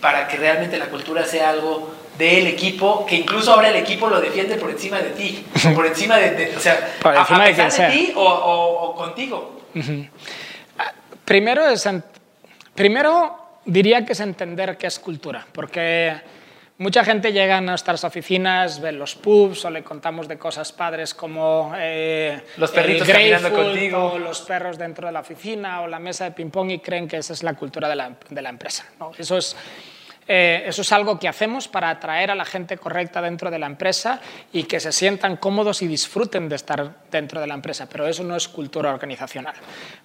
para 0.00 0.26
que 0.26 0.36
realmente 0.36 0.78
la 0.78 0.86
cultura 0.86 1.24
sea 1.24 1.50
algo 1.50 1.94
del 2.18 2.46
equipo, 2.46 3.04
que 3.06 3.16
incluso 3.16 3.52
ahora 3.52 3.70
el 3.70 3.76
equipo 3.76 4.08
lo 4.08 4.20
defiende 4.20 4.56
por 4.56 4.70
encima 4.70 4.98
de 4.98 5.10
ti, 5.10 5.44
por 5.74 5.86
encima 5.86 6.16
de, 6.16 6.54
o 6.56 6.60
sea, 6.60 6.96
por 7.02 7.14
encima 7.14 7.44
de, 7.44 7.90
ti 7.90 8.12
o, 8.14 8.22
o, 8.22 8.94
contigo? 8.94 9.62
Ah, 10.78 10.92
primero 11.24 11.68
es 11.68 11.86
Primero 12.74 13.60
diría 13.64 14.04
que 14.04 14.12
es 14.12 14.20
entender 14.20 14.76
qué 14.76 14.86
es 14.86 14.98
cultura, 14.98 15.46
porque 15.52 16.14
mucha 16.78 17.04
gente 17.04 17.32
llega 17.32 17.58
a 17.58 17.60
nuestras 17.60 18.04
oficinas, 18.04 18.80
ve 18.80 18.92
los 18.92 19.14
pubs 19.14 19.64
o 19.64 19.70
le 19.70 19.82
contamos 19.82 20.26
de 20.26 20.38
cosas 20.38 20.72
padres 20.72 21.14
como 21.14 21.72
eh, 21.76 22.42
los 22.56 22.70
perritos 22.72 23.08
caminando 23.08 23.52
contigo, 23.52 24.12
o 24.14 24.18
los 24.18 24.40
perros 24.42 24.76
dentro 24.76 25.06
de 25.06 25.12
la 25.12 25.20
oficina 25.20 25.82
o 25.82 25.86
la 25.86 25.98
mesa 25.98 26.24
de 26.24 26.32
ping 26.32 26.50
pong 26.50 26.70
y 26.72 26.78
creen 26.80 27.06
que 27.06 27.18
esa 27.18 27.32
es 27.32 27.42
la 27.42 27.54
cultura 27.54 27.88
de 27.88 27.96
la, 27.96 28.16
de 28.28 28.42
la 28.42 28.48
empresa. 28.48 28.84
¿no? 28.98 29.12
Eso 29.16 29.38
es 29.38 29.56
eh, 30.26 30.64
eso 30.66 30.82
es 30.82 30.92
algo 30.92 31.18
que 31.18 31.28
hacemos 31.28 31.68
para 31.68 31.90
atraer 31.90 32.30
a 32.30 32.34
la 32.34 32.44
gente 32.44 32.78
correcta 32.78 33.20
dentro 33.20 33.50
de 33.50 33.58
la 33.58 33.66
empresa 33.66 34.20
y 34.52 34.64
que 34.64 34.80
se 34.80 34.92
sientan 34.92 35.36
cómodos 35.36 35.82
y 35.82 35.86
disfruten 35.86 36.48
de 36.48 36.56
estar 36.56 37.04
dentro 37.10 37.40
de 37.40 37.46
la 37.46 37.54
empresa, 37.54 37.88
pero 37.88 38.06
eso 38.06 38.24
no 38.24 38.34
es 38.34 38.48
cultura 38.48 38.90
organizacional. 38.90 39.54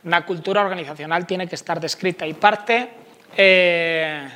Una 0.03 0.25
cultura 0.25 0.61
organizacional 0.61 1.25
tiene 1.25 1.47
que 1.47 1.55
estar 1.55 1.79
descrita 1.79 2.27
y 2.27 2.33
parte 2.33 2.89
eh, 3.37 4.29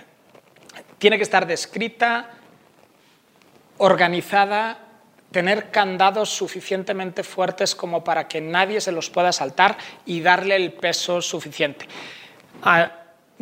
tiene 0.98 1.18
que 1.18 1.24
estar 1.24 1.46
descrita, 1.46 2.30
organizada, 3.78 4.80
tener 5.32 5.72
candados 5.72 6.30
suficientemente 6.30 7.24
fuertes 7.24 7.75
como 7.75 8.04
para 8.04 8.28
que 8.28 8.40
nadie 8.40 8.80
se 8.80 8.92
los 8.92 9.10
pueda 9.10 9.34
saltar 9.34 9.78
y 10.06 10.22
darle 10.22 10.56
el 10.56 10.72
peso 10.74 11.22
suficiente. 11.22 11.88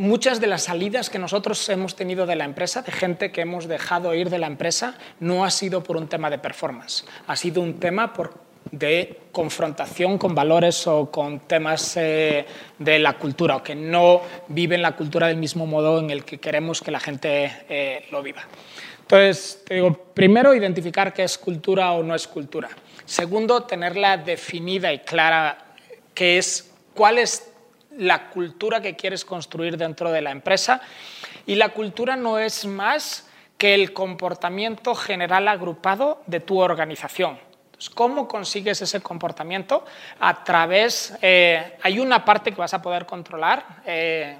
Muchas 0.02 0.42
de 0.42 0.48
las 0.48 0.64
salidas 0.64 1.12
que 1.12 1.20
nosotros 1.20 1.70
hemos 1.70 1.96
tenido 1.96 2.26
de 2.26 2.36
la 2.36 2.46
empresa, 2.46 2.82
de 2.82 2.92
gente 2.92 3.32
que 3.32 3.42
hemos 3.42 3.68
dejado 3.68 4.16
ir 4.16 4.30
de 4.32 4.40
la 4.40 4.48
empresa, 4.48 4.96
no 5.20 5.46
ha 5.46 5.52
sido 5.52 5.84
por 5.84 5.96
un 5.96 6.08
tema 6.08 6.30
de 6.32 6.40
performance, 6.40 7.06
ha 7.28 7.36
sido 7.36 7.62
un 7.62 7.80
tema 7.80 8.12
de 8.72 9.20
confrontación 9.32 10.18
con 10.18 10.34
valores 10.34 10.88
o 10.88 11.12
con 11.12 11.42
temas 11.42 11.98
eh, 11.98 12.46
de 12.80 13.00
la 13.00 13.14
cultura, 13.14 13.58
o 13.58 13.64
que 13.64 13.76
no 13.76 14.22
viven 14.48 14.82
la 14.82 14.96
cultura 14.96 15.28
del 15.28 15.38
mismo 15.38 15.68
modo 15.68 16.00
en 16.00 16.10
el 16.10 16.26
que 16.26 16.40
queremos 16.40 16.82
que 16.82 16.90
la 16.90 17.00
gente 17.00 17.64
eh, 17.70 18.08
lo 18.12 18.24
viva. 18.24 18.42
Entonces, 19.02 19.64
digo, 19.70 19.94
primero, 19.94 20.56
identificar 20.56 21.14
qué 21.14 21.24
es 21.24 21.38
cultura 21.38 21.92
o 21.92 22.02
no 22.02 22.16
es 22.16 22.28
cultura. 22.28 22.70
Segundo, 23.06 23.64
tenerla 23.64 24.18
definida 24.18 24.92
y 24.94 25.00
clara, 25.00 25.76
qué 26.16 26.40
es, 26.40 26.72
cuál 26.96 27.20
es 27.20 27.51
la 28.02 28.30
cultura 28.30 28.82
que 28.82 28.96
quieres 28.96 29.24
construir 29.24 29.78
dentro 29.78 30.12
de 30.12 30.22
la 30.22 30.32
empresa. 30.32 30.82
Y 31.46 31.56
la 31.56 31.70
cultura 31.70 32.16
no 32.16 32.40
es 32.40 32.66
más 32.66 33.30
que 33.58 33.76
el 33.76 33.94
comportamiento 33.94 34.96
general 34.96 35.48
agrupado 35.48 36.24
de 36.26 36.40
tu 36.40 36.60
organización. 36.60 37.40
¿Cómo 37.94 38.28
consigues 38.28 38.82
ese 38.82 39.02
comportamiento? 39.02 39.86
A 40.20 40.44
través, 40.44 41.16
eh, 41.22 41.78
hay 41.84 42.00
una 42.00 42.26
parte 42.26 42.52
que 42.52 42.58
vas 42.58 42.74
a 42.74 42.82
poder 42.82 43.06
controlar, 43.06 43.66
eh, 43.86 44.36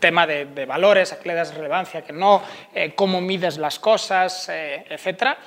tema 0.00 0.26
de, 0.26 0.66
valores, 0.66 1.12
a 1.12 1.20
qué 1.20 1.28
le 1.28 1.34
das 1.34 1.54
relevancia, 1.54 2.02
que 2.02 2.12
no, 2.12 2.42
eh, 2.74 2.94
cómo 2.96 3.20
mides 3.20 3.58
las 3.58 3.78
cosas, 3.78 4.48
etcétera 4.48 5.38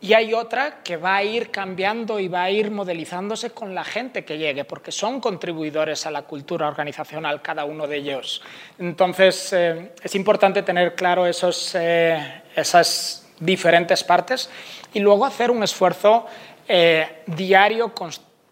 y 0.00 0.12
hay 0.12 0.32
otra 0.32 0.82
que 0.84 0.96
va 0.96 1.16
a 1.16 1.24
ir 1.24 1.50
cambiando 1.50 2.20
y 2.20 2.28
va 2.28 2.44
a 2.44 2.50
ir 2.50 2.70
modelizándose 2.70 3.50
con 3.50 3.74
la 3.74 3.82
gente 3.82 4.24
que 4.24 4.38
llegue, 4.38 4.64
porque 4.64 4.92
son 4.92 5.20
contribuidores 5.20 6.06
a 6.06 6.10
la 6.12 6.22
cultura 6.22 6.68
organizacional 6.68 7.42
cada 7.42 7.64
uno 7.64 7.86
de 7.88 7.96
ellos. 7.96 8.40
Entonces, 8.78 9.52
eh, 9.52 9.92
es 10.00 10.14
importante 10.14 10.62
tener 10.62 10.94
claro 10.94 11.26
esos, 11.26 11.74
eh, 11.74 12.42
esas 12.54 13.26
diferentes 13.40 14.04
partes 14.04 14.48
y 14.94 15.00
luego 15.00 15.26
hacer 15.26 15.50
un 15.50 15.64
esfuerzo 15.64 16.26
eh, 16.68 17.22
diario, 17.26 17.92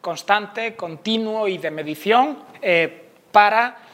constante, 0.00 0.74
continuo 0.74 1.46
y 1.46 1.58
de 1.58 1.70
medición 1.70 2.38
para 3.30 3.85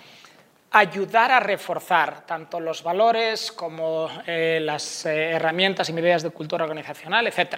ayudar 0.72 1.30
a 1.30 1.40
reforzar 1.40 2.24
tanto 2.26 2.58
los 2.58 2.82
valores 2.82 3.52
como 3.52 4.08
eh, 4.26 4.58
las 4.62 5.04
eh, 5.04 5.32
herramientas 5.32 5.88
y 5.90 5.92
medidas 5.92 6.22
de 6.22 6.30
cultura 6.30 6.64
organizacional, 6.64 7.26
etc. 7.26 7.56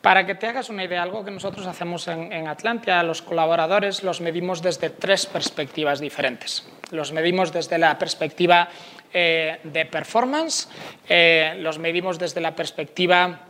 Para 0.00 0.24
que 0.24 0.34
te 0.34 0.46
hagas 0.46 0.70
una 0.70 0.84
idea, 0.84 1.02
algo 1.02 1.22
que 1.22 1.30
nosotros 1.30 1.66
hacemos 1.66 2.08
en, 2.08 2.32
en 2.32 2.48
Atlantia, 2.48 3.02
los 3.02 3.20
colaboradores 3.20 4.02
los 4.02 4.22
medimos 4.22 4.62
desde 4.62 4.88
tres 4.88 5.26
perspectivas 5.26 6.00
diferentes. 6.00 6.66
Los 6.90 7.12
medimos 7.12 7.52
desde 7.52 7.76
la 7.76 7.98
perspectiva 7.98 8.70
eh, 9.12 9.60
de 9.62 9.84
performance, 9.84 10.68
los 11.58 11.78
medimos 11.78 12.18
desde 12.18 12.40
la 12.40 12.54
perspectiva 12.54 13.40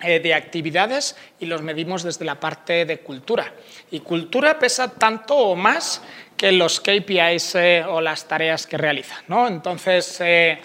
de 0.00 0.34
actividades 0.34 1.16
y 1.40 1.46
los 1.46 1.62
medimos 1.62 2.02
desde 2.02 2.26
la 2.26 2.38
parte 2.38 2.84
de 2.84 2.98
cultura. 2.98 3.54
Y 3.90 4.00
cultura 4.00 4.58
pesa 4.58 4.92
tanto 4.92 5.34
o 5.34 5.56
más 5.56 6.02
que 6.36 6.52
los 6.52 6.80
KPIs 6.80 7.54
eh, 7.54 7.84
o 7.86 8.00
las 8.00 8.26
tareas 8.28 8.66
que 8.66 8.76
realizan. 8.76 9.18
¿no? 9.28 9.46
Entonces, 9.46 10.20
eh, 10.20 10.58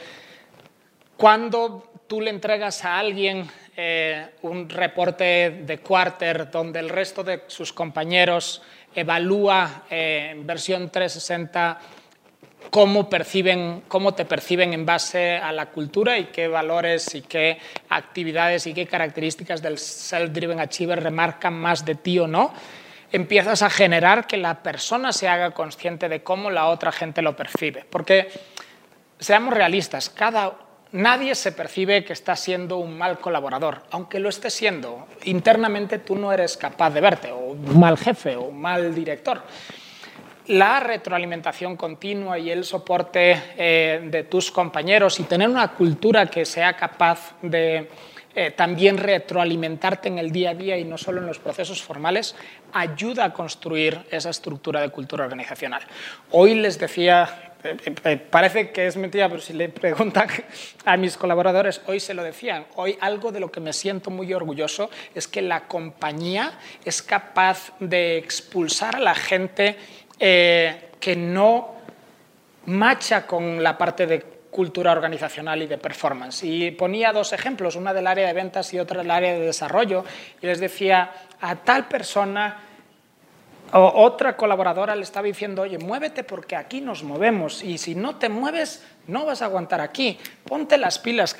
cuando 1.18 1.92
tú 2.08 2.22
le 2.22 2.30
entregas 2.30 2.84
a 2.84 3.00
alguien 3.00 3.50
eh, 3.75 4.32
un 4.42 4.70
reporte 4.70 5.63
de 5.66 5.78
quarter 5.80 6.51
donde 6.51 6.80
el 6.80 6.90
resto 6.90 7.24
de 7.24 7.44
sus 7.48 7.72
compañeros 7.72 8.62
evalúa 8.94 9.84
en 9.90 10.46
versión 10.46 10.90
360 10.90 11.80
cómo, 12.70 13.10
perciben, 13.10 13.84
cómo 13.88 14.13
te 14.13 14.25
perciben 14.25 14.74
en 14.74 14.86
base 14.86 15.38
a 15.38 15.51
la 15.51 15.68
cultura 15.68 16.18
y 16.18 16.25
qué 16.25 16.48
valores 16.48 17.16
y 17.16 17.22
qué 17.22 17.58
actividades 17.90 18.68
y 18.68 18.74
qué 18.74 18.86
características 18.86 19.62
del 19.62 19.78
self-driven 19.78 20.60
achiever 20.60 21.01
remarcan 21.01 21.54
más 21.54 21.86
de 21.86 21.96
ti 21.96 22.20
o 22.20 22.28
no, 22.28 22.54
empiezas 23.12 23.62
a 23.62 23.70
generar 23.70 24.27
que 24.27 24.38
la 24.38 24.63
persona 24.63 25.12
se 25.12 25.27
haga 25.27 25.51
consciente 25.51 26.10
de 26.10 26.24
cómo 26.24 26.50
la 26.50 26.68
otra 26.68 26.91
gente 26.91 27.22
lo 27.22 27.36
percibe. 27.36 27.86
Porque, 27.89 28.30
seamos 29.20 29.53
realistas, 29.53 30.10
cada, 30.10 30.53
nadie 30.91 31.36
se 31.36 31.51
percibe 31.51 32.03
que 32.03 32.13
está 32.13 32.36
siendo 32.36 32.77
un 32.77 32.98
mal 32.98 33.20
colaborador, 33.20 33.84
aunque 33.91 34.20
lo 34.20 34.30
esté 34.30 34.50
siendo. 34.50 35.08
Internamente 35.24 36.00
tú 36.00 36.15
no 36.15 36.32
eres 36.32 36.58
capaz 36.58 36.91
de 36.91 37.01
verte, 37.01 37.32
o 37.32 37.38
un 37.38 37.80
mal 37.80 37.98
jefe, 37.98 38.36
o 38.36 38.44
un 38.44 38.62
mal 38.62 38.94
director. 38.94 39.41
La 40.48 40.80
retroalimentación 40.80 41.77
continua 41.77 42.39
y 42.39 42.50
el 42.50 42.63
soporte 42.63 43.41
eh, 43.58 44.01
de 44.03 44.24
tus 44.24 44.51
compañeros 44.51 45.20
y 45.20 45.24
tener 45.24 45.48
una 45.48 45.70
cultura 45.70 46.25
que 46.25 46.46
sea 46.46 46.74
capaz 46.74 47.36
de 47.41 47.89
eh, 48.34 48.52
también 48.52 48.98
retroalimentarte 48.98 50.08
en 50.08 50.18
el 50.18 50.32
día 50.32 50.52
a 50.52 50.54
día 50.54 50.78
y 50.78 50.84
no 50.84 50.98
solo 50.98 51.20
en 51.20 51.28
los 51.28 51.40
procesos 51.40 51.82
formales, 51.82 52.36
ayuda 52.74 53.26
a 53.26 53.34
construir 53.34 54.00
esa 54.10 54.30
estructura 54.30 54.82
de 54.82 54.90
cultura 54.90 55.26
organizacional. 55.26 55.82
Hoy 56.32 56.56
les 56.56 56.80
decía, 56.80 57.54
eh, 57.64 57.78
eh, 58.06 58.18
parece 58.18 58.72
que 58.72 58.88
es 58.88 58.96
mentira, 58.96 59.28
pero 59.28 59.42
si 59.42 59.54
le 59.54 59.70
preguntan 59.70 60.30
a 60.86 60.98
mis 60.98 61.18
colaboradores, 61.18 61.82
hoy 61.88 62.00
se 62.00 62.14
lo 62.14 62.24
decían, 62.24 62.66
hoy 62.76 62.98
algo 63.02 63.32
de 63.32 63.40
lo 63.40 63.52
que 63.52 63.60
me 63.60 63.74
siento 63.74 64.10
muy 64.10 64.34
orgulloso 64.34 64.90
es 65.14 65.28
que 65.28 65.42
la 65.42 65.68
compañía 65.68 66.54
es 66.86 67.02
capaz 67.02 67.74
de 67.80 68.18
expulsar 68.18 68.96
a 68.96 69.00
la 69.00 69.16
gente 69.16 69.78
que 70.20 71.16
no 71.16 71.76
macha 72.66 73.26
con 73.26 73.64
la 73.64 73.78
parte 73.78 74.06
de 74.06 74.40
cultura 74.51 74.91
organizacional 74.91 75.63
y 75.63 75.67
de 75.67 75.77
performance. 75.77 76.43
Y 76.43 76.72
ponía 76.72 77.12
dos 77.12 77.34
ejemplos, 77.34 77.75
una 77.75 77.93
del 77.93 78.05
área 78.05 78.27
de 78.27 78.34
ventas 78.34 78.74
y 78.74 78.79
otra 78.79 79.01
del 79.01 79.10
área 79.10 79.34
de 79.34 79.39
desarrollo, 79.39 80.05
y 80.41 80.46
les 80.46 80.60
decía 80.60 81.12
a 81.39 81.55
tal 81.55 81.88
persona 81.88 82.67
o 83.74 84.03
otra 84.03 84.36
colaboradora 84.36 84.96
le 84.96 85.03
estaba 85.03 85.25
diciendo, 85.25 85.62
oye, 85.62 85.77
muévete 85.77 86.24
porque 86.24 86.55
aquí 86.55 86.81
nos 86.81 87.03
movemos 87.03 87.63
y 87.63 87.77
si 87.77 87.96
no 87.96 88.17
te 88.17 88.27
mueves 88.27 88.86
no 89.08 89.25
vas 89.25 89.41
a 89.41 89.46
aguantar 89.46 89.79
aquí, 89.79 90.20
ponte 90.46 90.77
las 90.77 91.00
pilas. 91.00 91.36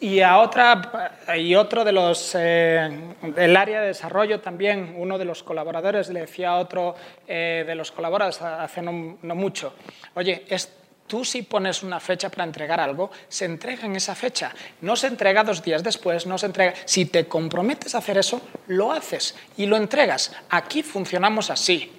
Y 0.00 0.20
a 0.20 0.38
otra, 0.38 1.18
y 1.36 1.54
otro 1.54 1.84
de 1.84 1.92
los, 1.92 2.34
eh, 2.34 3.14
del 3.22 3.56
área 3.56 3.82
de 3.82 3.88
desarrollo 3.88 4.40
también, 4.40 4.94
uno 4.96 5.18
de 5.18 5.26
los 5.26 5.42
colaboradores 5.42 6.08
le 6.08 6.20
decía 6.20 6.52
a 6.52 6.56
otro 6.56 6.94
eh, 7.28 7.64
de 7.66 7.74
los 7.74 7.92
colaboradores 7.92 8.40
hace 8.40 8.80
no, 8.80 9.18
no 9.20 9.34
mucho, 9.34 9.74
oye, 10.14 10.46
es 10.48 10.79
Tú 11.10 11.24
si 11.24 11.42
pones 11.42 11.82
una 11.82 11.98
fecha 11.98 12.28
para 12.28 12.44
entregar 12.44 12.78
algo, 12.78 13.10
se 13.28 13.44
entrega 13.44 13.84
en 13.84 13.96
esa 13.96 14.14
fecha. 14.14 14.54
No 14.80 14.94
se 14.94 15.08
entrega 15.08 15.42
dos 15.42 15.60
días 15.60 15.82
después, 15.82 16.24
no 16.24 16.38
se 16.38 16.46
entrega. 16.46 16.72
Si 16.84 17.06
te 17.06 17.26
comprometes 17.26 17.96
a 17.96 17.98
hacer 17.98 18.16
eso, 18.16 18.40
lo 18.68 18.92
haces 18.92 19.34
y 19.56 19.66
lo 19.66 19.76
entregas. 19.76 20.30
Aquí 20.50 20.84
funcionamos 20.84 21.50
así. 21.50 21.90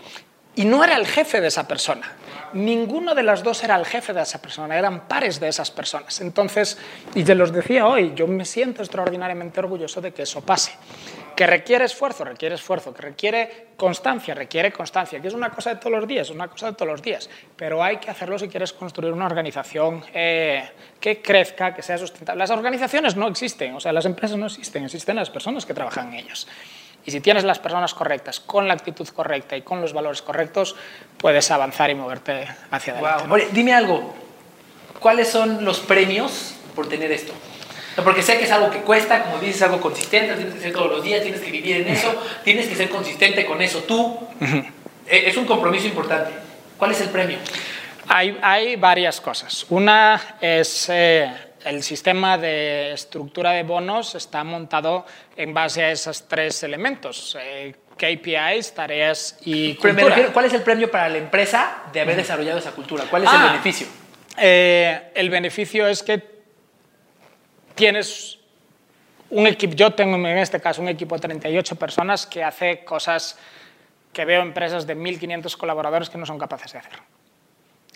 Y 0.55 0.63
no 0.63 0.81
era 0.81 0.95
el 0.95 1.05
jefe 1.05 1.41
de 1.41 1.49
esa 1.49 1.67
persona. 1.67 2.15
Ninguno 2.53 3.15
de 3.15 3.23
los 3.23 3.43
dos 3.43 3.63
era 3.63 3.75
el 3.75 3.85
jefe 3.85 4.13
de 4.13 4.21
esa 4.21 4.41
persona, 4.41 4.77
eran 4.77 5.07
pares 5.07 5.39
de 5.39 5.47
esas 5.47 5.71
personas. 5.71 6.19
Entonces, 6.21 6.77
y 7.15 7.23
te 7.23 7.35
los 7.35 7.51
decía 7.51 7.87
hoy, 7.87 8.13
yo 8.15 8.27
me 8.27 8.45
siento 8.45 8.81
extraordinariamente 8.81 9.59
orgulloso 9.59 10.01
de 10.01 10.11
que 10.11 10.23
eso 10.23 10.41
pase. 10.41 10.73
Que 11.35 11.47
requiere 11.47 11.85
esfuerzo, 11.85 12.25
requiere 12.25 12.55
esfuerzo, 12.55 12.93
que 12.93 13.01
requiere 13.01 13.67
constancia, 13.77 14.35
requiere 14.35 14.71
constancia, 14.71 15.19
que 15.19 15.29
es 15.29 15.33
una 15.33 15.49
cosa 15.49 15.71
de 15.73 15.77
todos 15.77 15.91
los 15.91 16.07
días, 16.07 16.29
una 16.29 16.47
cosa 16.47 16.67
de 16.67 16.73
todos 16.73 16.91
los 16.91 17.01
días, 17.01 17.29
pero 17.55 17.81
hay 17.81 17.97
que 17.97 18.11
hacerlo 18.11 18.37
si 18.37 18.47
quieres 18.47 18.73
construir 18.73 19.13
una 19.13 19.25
organización 19.25 20.03
eh, 20.13 20.69
que 20.99 21.21
crezca, 21.21 21.73
que 21.73 21.81
sea 21.81 21.97
sustentable. 21.97 22.37
Las 22.37 22.51
organizaciones 22.51 23.15
no 23.15 23.27
existen, 23.27 23.73
o 23.73 23.79
sea, 23.79 23.93
las 23.93 24.05
empresas 24.05 24.37
no 24.37 24.45
existen, 24.45 24.83
existen 24.83 25.15
las 25.15 25.29
personas 25.29 25.65
que 25.65 25.73
trabajan 25.73 26.09
en 26.09 26.25
ellas. 26.25 26.47
Y 27.05 27.11
si 27.11 27.19
tienes 27.19 27.43
las 27.43 27.59
personas 27.59 27.93
correctas, 27.93 28.39
con 28.39 28.67
la 28.67 28.73
actitud 28.73 29.07
correcta 29.09 29.57
y 29.57 29.61
con 29.61 29.81
los 29.81 29.93
valores 29.93 30.21
correctos, 30.21 30.75
puedes 31.17 31.49
avanzar 31.51 31.89
y 31.89 31.95
moverte 31.95 32.47
hacia 32.69 32.93
adelante. 32.93 33.47
dime 33.51 33.73
algo, 33.73 34.13
¿cuáles 34.99 35.27
son 35.27 35.65
los 35.65 35.79
premios 35.79 36.55
por 36.75 36.87
tener 36.87 37.11
esto? 37.11 37.33
Porque 38.03 38.21
sé 38.21 38.37
que 38.37 38.45
es 38.45 38.51
algo 38.51 38.69
que 38.69 38.79
cuesta, 38.79 39.23
como 39.23 39.39
dices, 39.39 39.61
algo 39.63 39.81
consistente, 39.81 40.33
tienes 40.35 40.53
que 40.53 40.59
hacer 40.59 40.73
todos 40.73 40.91
los 40.91 41.03
días, 41.03 41.21
tienes 41.21 41.41
que 41.41 41.51
vivir 41.51 41.77
en 41.77 41.87
eso, 41.89 42.13
tienes 42.43 42.67
que 42.67 42.75
ser 42.75 42.89
consistente 42.89 43.45
con 43.45 43.61
eso 43.61 43.79
tú. 43.79 44.17
E, 45.07 45.27
es 45.29 45.35
un 45.35 45.45
compromiso 45.45 45.87
importante. 45.87 46.31
¿Cuál 46.77 46.91
es 46.91 47.01
el 47.01 47.09
premio? 47.09 47.37
Hay, 48.07 48.37
hay 48.41 48.75
varias 48.77 49.19
cosas. 49.19 49.65
Una 49.69 50.37
es 50.39 50.87
eh, 50.89 51.31
el 51.65 51.83
sistema 51.83 52.37
de 52.37 52.93
estructura 52.93 53.51
de 53.51 53.63
bonos 53.63 54.15
está 54.15 54.43
montado 54.43 55.05
en 55.35 55.53
base 55.53 55.83
a 55.83 55.91
esos 55.91 56.27
tres 56.27 56.63
elementos. 56.63 57.37
Eh, 57.39 57.75
KPIs, 57.97 58.73
tareas 58.73 59.37
y 59.45 59.75
cultura. 59.75 60.31
¿Cuál 60.33 60.45
es 60.45 60.53
el 60.53 60.63
premio 60.63 60.89
para 60.89 61.07
la 61.07 61.19
empresa 61.19 61.83
de 61.93 62.01
haber 62.01 62.15
desarrollado 62.15 62.57
esa 62.57 62.71
cultura? 62.71 63.05
¿Cuál 63.09 63.23
es 63.23 63.29
el 63.29 63.37
ah, 63.37 63.45
beneficio? 63.51 63.87
Eh, 64.37 65.11
el 65.13 65.29
beneficio 65.29 65.87
es 65.87 66.01
que 66.01 66.23
tienes 67.75 68.39
un 69.29 69.45
equipo, 69.45 69.75
yo 69.75 69.91
tengo 69.91 70.15
en 70.15 70.37
este 70.37 70.59
caso 70.59 70.81
un 70.81 70.89
equipo 70.89 71.15
de 71.15 71.21
38 71.21 71.75
personas 71.75 72.25
que 72.25 72.43
hace 72.43 72.83
cosas 72.83 73.37
que 74.11 74.25
veo 74.25 74.41
empresas 74.41 74.87
de 74.87 74.97
1.500 74.97 75.55
colaboradores 75.55 76.09
que 76.09 76.17
no 76.17 76.25
son 76.25 76.37
capaces 76.37 76.73
de 76.73 76.79
hacer, 76.79 76.93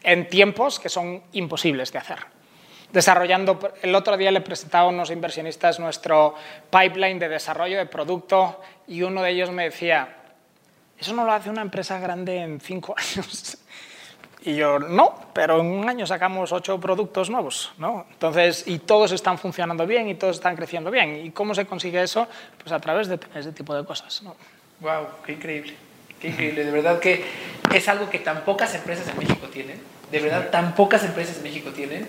en 0.03 0.29
tiempos 0.29 0.79
que 0.79 0.87
son 0.87 1.23
imposibles 1.33 1.91
de 1.91 1.99
hacer. 1.99 2.19
Desarrollando, 2.95 3.59
el 3.81 3.93
otro 3.93 4.15
día 4.15 4.31
le 4.31 4.39
presentaba 4.39 4.85
a 4.85 4.87
unos 4.87 5.11
inversionistas 5.11 5.81
nuestro 5.81 6.33
pipeline 6.69 7.19
de 7.19 7.27
desarrollo 7.27 7.77
de 7.77 7.87
producto 7.87 8.61
y 8.87 9.01
uno 9.01 9.21
de 9.21 9.31
ellos 9.31 9.51
me 9.51 9.65
decía, 9.65 10.15
eso 10.97 11.13
no 11.13 11.25
lo 11.25 11.33
hace 11.33 11.49
una 11.49 11.61
empresa 11.61 11.99
grande 11.99 12.37
en 12.37 12.61
cinco 12.61 12.95
años. 12.97 13.57
Y 14.43 14.55
yo, 14.55 14.79
no, 14.79 15.13
pero 15.33 15.59
en 15.59 15.65
un 15.65 15.89
año 15.89 16.07
sacamos 16.07 16.53
ocho 16.53 16.79
productos 16.79 17.29
nuevos, 17.29 17.73
¿no? 17.79 18.05
Entonces, 18.11 18.63
y 18.65 18.79
todos 18.79 19.11
están 19.11 19.39
funcionando 19.39 19.85
bien 19.85 20.07
y 20.07 20.15
todos 20.15 20.37
están 20.37 20.55
creciendo 20.55 20.89
bien. 20.89 21.25
¿Y 21.25 21.31
cómo 21.31 21.53
se 21.53 21.65
consigue 21.65 22.01
eso? 22.01 22.29
Pues 22.59 22.71
a 22.71 22.79
través 22.79 23.09
de 23.09 23.19
ese 23.35 23.51
tipo 23.51 23.75
de 23.75 23.83
cosas, 23.83 24.23
¿no? 24.23 24.37
¡Wow! 24.79 25.07
¡Qué 25.25 25.33
increíble! 25.33 25.75
¡Qué 26.21 26.29
increíble! 26.29 26.63
De 26.63 26.71
verdad 26.71 26.99
que 26.99 27.25
es 27.73 27.89
algo 27.89 28.09
que 28.09 28.19
tan 28.19 28.45
pocas 28.45 28.73
empresas 28.73 29.05
en 29.09 29.17
México 29.17 29.47
tienen. 29.47 29.81
De 30.09 30.19
verdad, 30.21 30.49
tan 30.49 30.75
pocas 30.75 31.03
empresas 31.03 31.35
en 31.37 31.43
México 31.43 31.71
tienen. 31.71 32.07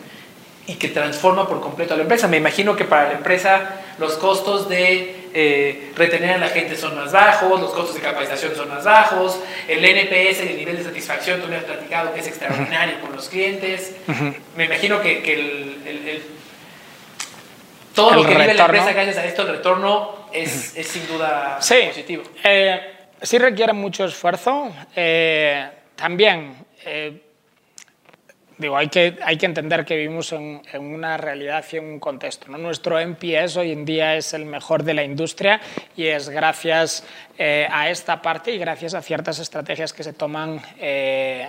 Y 0.67 0.75
que 0.75 0.89
transforma 0.89 1.49
por 1.49 1.61
completo 1.61 1.95
a 1.95 1.97
la 1.97 2.03
empresa. 2.03 2.27
Me 2.29 2.39
imagino 2.39 2.75
que 2.75 2.85
para 2.85 3.09
la 3.09 3.13
empresa 3.15 3.81
los 3.99 4.15
costos 4.15 4.69
de 4.69 5.29
eh, 5.33 5.93
retener 5.95 6.35
a 6.35 6.39
la 6.39 6.49
gente 6.49 6.77
son 6.77 6.97
más 6.97 7.13
bajos, 7.13 7.61
los 7.61 7.73
costos 7.73 7.95
de 7.95 8.01
capacitación 8.01 8.55
son 8.57 8.69
más 8.69 8.85
bajos, 8.85 9.41
el 9.69 9.85
NPS 9.85 10.45
y 10.45 10.49
el 10.49 10.57
nivel 10.57 10.77
de 10.79 10.85
satisfacción, 10.85 11.41
tú 11.41 11.49
me 11.49 11.57
has 11.57 11.65
platicado 11.65 12.13
que 12.13 12.21
es 12.21 12.27
extraordinario 12.27 13.01
con 13.01 13.15
los 13.15 13.29
clientes. 13.29 13.95
Me 14.57 14.65
imagino 14.65 15.01
que, 15.01 15.19
el, 15.33 16.23
todo 17.95 18.15
lo 18.15 18.23
que 18.23 18.35
vive 18.35 18.55
la 18.55 18.65
empresa 18.65 18.93
gracias 18.93 19.19
a 19.19 19.25
esto, 19.25 19.43
el 19.43 19.49
retorno 19.49 20.27
es, 20.33 20.75
sin 20.83 21.07
duda 21.07 21.59
positivo. 21.59 22.25
Eh, 22.43 22.81
sí 23.23 23.39
requiere 23.39 23.73
mucho 23.73 24.05
esfuerzo. 24.05 24.73
Eh, 24.95 25.69
también 25.95 26.67
digo, 28.59 28.77
hay 28.77 28.89
que, 28.89 29.19
hay 29.23 29.37
que 29.37 29.47
entender 29.47 29.85
que 29.85 29.97
vivimos 29.97 30.33
en, 30.33 30.63
una 30.79 31.17
realidad 31.17 31.65
y 31.73 31.77
en 31.77 31.85
un 31.85 32.01
contexto. 32.01 32.51
¿no? 32.51 32.59
Nuestro 32.59 32.99
MPS 32.99 33.57
hoy 33.57 33.73
en 33.73 33.85
día 33.85 34.17
es 34.17 34.33
el 34.35 34.47
mejor 34.47 34.83
de 34.83 34.95
la 34.95 35.05
industria 35.05 35.61
y 35.97 36.07
es 36.07 36.29
gracias 36.29 37.05
eh, 37.39 37.69
a 37.71 37.91
esta 37.91 38.23
parte 38.23 38.53
y 38.53 38.59
gracias 38.59 38.95
a 38.95 39.03
ciertas 39.03 39.39
estrategias 39.39 39.93
que 39.93 40.03
se 40.03 40.13
toman. 40.13 40.61
Eh, 40.79 41.49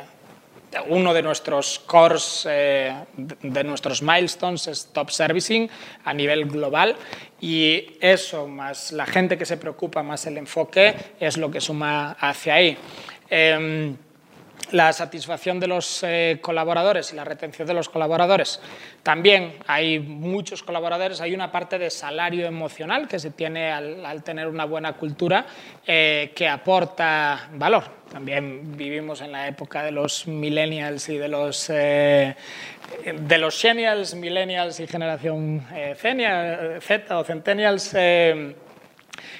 uno 0.89 1.13
de 1.13 1.23
nuestros 1.23 1.79
cores, 1.79 2.45
eh, 2.49 2.93
de 3.15 3.63
nuestros 3.63 4.01
milestones 4.01 4.67
es 4.67 4.87
top 4.87 5.09
servicing 5.11 5.69
a 6.03 6.13
nivel 6.13 6.45
global 6.45 6.95
y 7.39 7.97
eso 8.01 8.47
más 8.47 8.91
la 8.91 9.05
gente 9.05 9.37
que 9.37 9.45
se 9.45 9.55
preocupa, 9.55 10.03
más 10.03 10.25
el 10.27 10.37
enfoque, 10.37 10.93
es 11.19 11.37
lo 11.37 11.49
que 11.49 11.61
suma 11.61 12.17
hacia 12.19 12.55
ahí. 12.55 12.77
La 14.71 14.91
satisfacción 14.91 15.61
de 15.61 15.67
los 15.67 16.03
eh, 16.03 16.39
colaboradores 16.41 17.13
y 17.13 17.15
la 17.15 17.23
retención 17.23 17.65
de 17.67 17.73
los 17.73 17.87
colaboradores. 17.87 18.59
También 19.01 19.53
hay 19.65 19.97
muchos 19.99 20.61
colaboradores, 20.61 21.21
hay 21.21 21.33
una 21.33 21.51
parte 21.51 21.79
de 21.79 21.89
salario 21.89 22.45
emocional 22.45 23.07
que 23.07 23.17
se 23.17 23.31
tiene 23.31 23.71
al, 23.71 24.23
tener 24.23 24.47
una 24.47 24.65
buena 24.65 24.93
cultura 24.93 25.45
eh, 25.85 26.33
que 26.35 26.49
aporta 26.49 27.47
valor. 27.53 27.85
También 28.11 28.75
vivimos 28.75 29.21
en 29.21 29.31
la 29.31 29.47
época 29.47 29.83
de 29.83 29.91
los 29.91 30.27
millennials 30.27 31.07
y 31.07 31.17
de 31.17 31.27
los, 31.29 31.69
eh, 31.69 32.35
de 33.05 33.37
los 33.37 33.61
genials, 33.61 34.15
millennials 34.15 34.81
y 34.81 34.87
generación 34.87 35.65
Z 36.81 37.17
o 37.17 37.23
centennials 37.23 37.93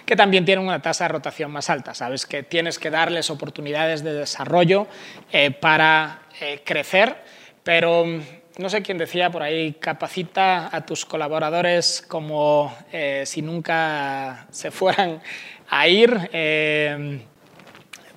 que 0.08 0.16
también 0.16 0.46
tienen 0.46 0.66
una 0.66 0.82
tasa 0.82 1.04
de 1.04 1.10
rotación 1.10 1.52
más 1.52 1.70
alta. 1.70 1.94
Sabes 1.94 2.26
que 2.26 2.42
tienes 2.42 2.80
que 2.80 2.90
darles 2.90 3.30
oportunidades 3.30 4.06
de 4.06 4.14
desarrollo 4.14 4.88
eh, 5.34 5.52
para 5.52 6.22
eh, 6.40 6.62
crecer, 6.64 7.18
pero 7.62 8.06
mm, 8.06 8.22
no 8.60 8.70
sé 8.70 8.82
quién 8.82 8.98
decía 8.98 9.30
por 9.30 9.44
ahí, 9.44 9.74
capacita 9.74 10.74
a 10.74 10.86
tus 10.86 11.06
colaboradores 11.06 12.02
como 12.08 12.74
eh, 12.94 13.24
si 13.26 13.42
nunca 13.42 14.48
se 14.50 14.72
fueran 14.72 15.22
a 15.70 15.88
ir, 15.90 16.18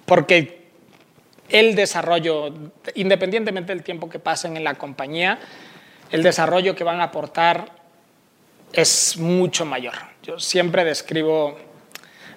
porque 0.07 0.69
el 1.49 1.75
desarrollo, 1.75 2.55
independientemente 2.95 3.75
del 3.75 3.83
tiempo 3.83 4.09
que 4.09 4.21
pasen 4.21 4.57
en 4.57 4.63
la 4.63 4.75
compañía, 4.75 5.41
el 6.13 6.23
desarrollo 6.23 6.77
que 6.77 6.85
van 6.85 7.01
a 7.01 7.05
aportar 7.05 7.67
es 8.73 9.17
mucho 9.17 9.67
mayor. 9.67 9.95
Yo 10.23 10.39
siempre 10.39 10.85
describo 10.85 11.70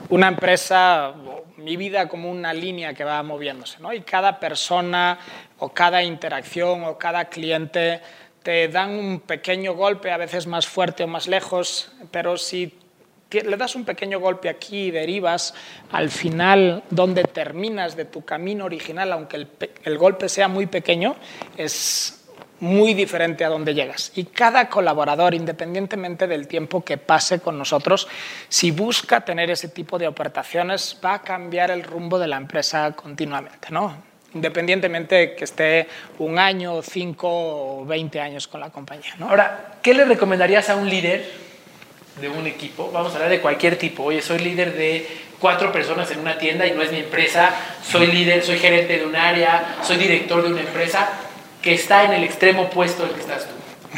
una 0.09 0.27
empresa, 0.27 1.13
mi 1.57 1.77
vida 1.77 2.07
como 2.07 2.29
una 2.29 2.53
línea 2.53 2.93
que 2.93 3.03
va 3.03 3.21
moviéndose, 3.23 3.79
¿no? 3.79 3.93
Y 3.93 4.01
cada 4.01 4.39
persona 4.39 5.17
o 5.59 5.69
cada 5.69 6.03
interacción 6.03 6.83
o 6.83 6.97
cada 6.97 7.25
cliente 7.25 8.01
te 8.43 8.67
dan 8.67 8.91
un 8.91 9.21
pequeño 9.21 9.73
golpe, 9.73 10.11
a 10.11 10.17
veces 10.17 10.47
más 10.47 10.67
fuerte 10.67 11.03
o 11.03 11.07
más 11.07 11.27
lejos, 11.27 11.91
pero 12.11 12.37
si 12.37 12.77
le 13.31 13.57
das 13.57 13.75
un 13.75 13.85
pequeño 13.85 14.19
golpe 14.19 14.49
aquí 14.49 14.87
y 14.87 14.91
derivas 14.91 15.55
al 15.91 16.09
final 16.09 16.83
donde 16.89 17.23
terminas 17.23 17.95
de 17.95 18.05
tu 18.05 18.23
camino 18.23 18.65
original, 18.65 19.11
aunque 19.11 19.37
el, 19.37 19.47
el 19.83 19.97
golpe 19.97 20.29
sea 20.29 20.47
muy 20.47 20.67
pequeño, 20.67 21.15
es 21.57 22.22
muy 22.63 22.93
diferente 22.93 23.43
a 23.43 23.49
donde 23.49 23.73
llegas. 23.73 24.13
Y 24.15 24.23
cada 24.23 24.69
colaborador, 24.69 25.33
independientemente 25.33 26.27
del 26.27 26.47
tiempo 26.47 26.81
que 26.83 26.97
pase 26.97 27.41
con 27.41 27.57
nosotros, 27.57 28.07
si 28.47 28.71
busca 28.71 29.21
tener 29.21 29.51
ese 29.51 29.67
tipo 29.67 29.99
de 29.99 30.07
operaciones, 30.07 30.97
va 31.03 31.15
a 31.15 31.21
cambiar 31.21 31.71
el 31.71 31.83
rumbo 31.83 32.17
de 32.17 32.27
la 32.27 32.37
empresa 32.37 32.93
continuamente, 32.93 33.67
¿no? 33.69 34.13
independientemente 34.33 35.35
que 35.35 35.43
esté 35.43 35.87
un 36.17 36.39
año, 36.39 36.81
cinco 36.81 37.27
o 37.29 37.85
veinte 37.85 38.19
años 38.19 38.47
con 38.47 38.61
la 38.61 38.71
compañía. 38.71 39.13
Ahora, 39.19 39.75
¿qué 39.83 39.93
le 39.93 40.05
recomendarías 40.05 40.71
a 40.71 40.75
un 40.75 40.89
líder 40.89 41.23
de 42.19 42.29
un 42.29 42.47
equipo? 42.47 42.89
Vamos 42.91 43.11
a 43.11 43.15
hablar 43.15 43.29
de 43.29 43.41
cualquier 43.41 43.75
tipo. 43.77 44.05
Oye, 44.05 44.23
soy 44.23 44.39
líder 44.39 44.73
de 44.73 45.07
cuatro 45.39 45.71
personas 45.71 46.09
en 46.09 46.19
una 46.19 46.39
tienda 46.39 46.65
y 46.65 46.71
no 46.71 46.81
es 46.81 46.91
mi 46.91 46.99
empresa, 46.99 47.53
soy 47.83 48.07
líder, 48.07 48.41
soy 48.43 48.57
gerente 48.57 48.97
de 48.97 49.05
un 49.05 49.15
área, 49.15 49.77
soy 49.83 49.97
director 49.97 50.41
de 50.41 50.51
una 50.51 50.61
empresa 50.61 51.22
que 51.63 51.73
está 51.73 52.03
en 52.03 52.13
el 52.13 52.23
extremo 52.23 52.63
opuesto 52.63 53.03
del 53.03 53.13
que 53.13 53.21
estás 53.21 53.47
tú. 53.47 53.53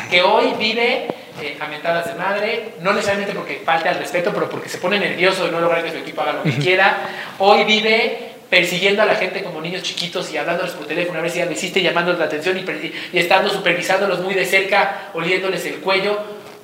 Que 0.10 0.22
hoy 0.22 0.54
vive 0.60 1.08
eh, 1.42 1.58
a 1.60 1.68
mentadas 1.68 2.06
de 2.06 2.14
madre, 2.14 2.74
no 2.82 2.94
necesariamente 2.94 3.34
porque 3.34 3.62
falte 3.66 3.90
al 3.90 3.98
respeto, 3.98 4.32
pero 4.34 4.48
porque 4.48 4.70
se 4.70 4.78
pone 4.78 5.00
nervioso 5.00 5.46
de 5.46 5.52
no 5.52 5.60
lograr 5.60 5.84
que 5.84 5.92
su 5.92 5.98
equipo 5.98 6.22
haga 6.22 6.34
lo 6.34 6.44
que 6.44 6.52
quiera. 6.52 6.98
Hoy 7.40 7.64
vive 7.64 8.36
persiguiendo 8.50 9.02
a 9.02 9.06
la 9.06 9.16
gente 9.16 9.44
como 9.44 9.60
niños 9.60 9.82
chiquitos 9.82 10.32
y 10.32 10.38
hablándoles 10.38 10.74
por 10.74 10.86
teléfono 10.86 11.18
a 11.18 11.22
ver 11.24 11.32
si 11.32 11.40
ya 11.40 11.46
lo 11.46 11.52
hiciste, 11.52 11.82
llamándoles 11.82 12.20
la 12.20 12.26
atención 12.26 12.58
y, 12.58 12.94
y 13.12 13.20
estando 13.20 13.50
supervisándolos 13.50 14.20
muy 14.20 14.36
de 14.36 14.46
cerca, 14.46 15.10
oliéndoles 15.14 15.66
el 15.66 15.78
cuello. 15.80 16.20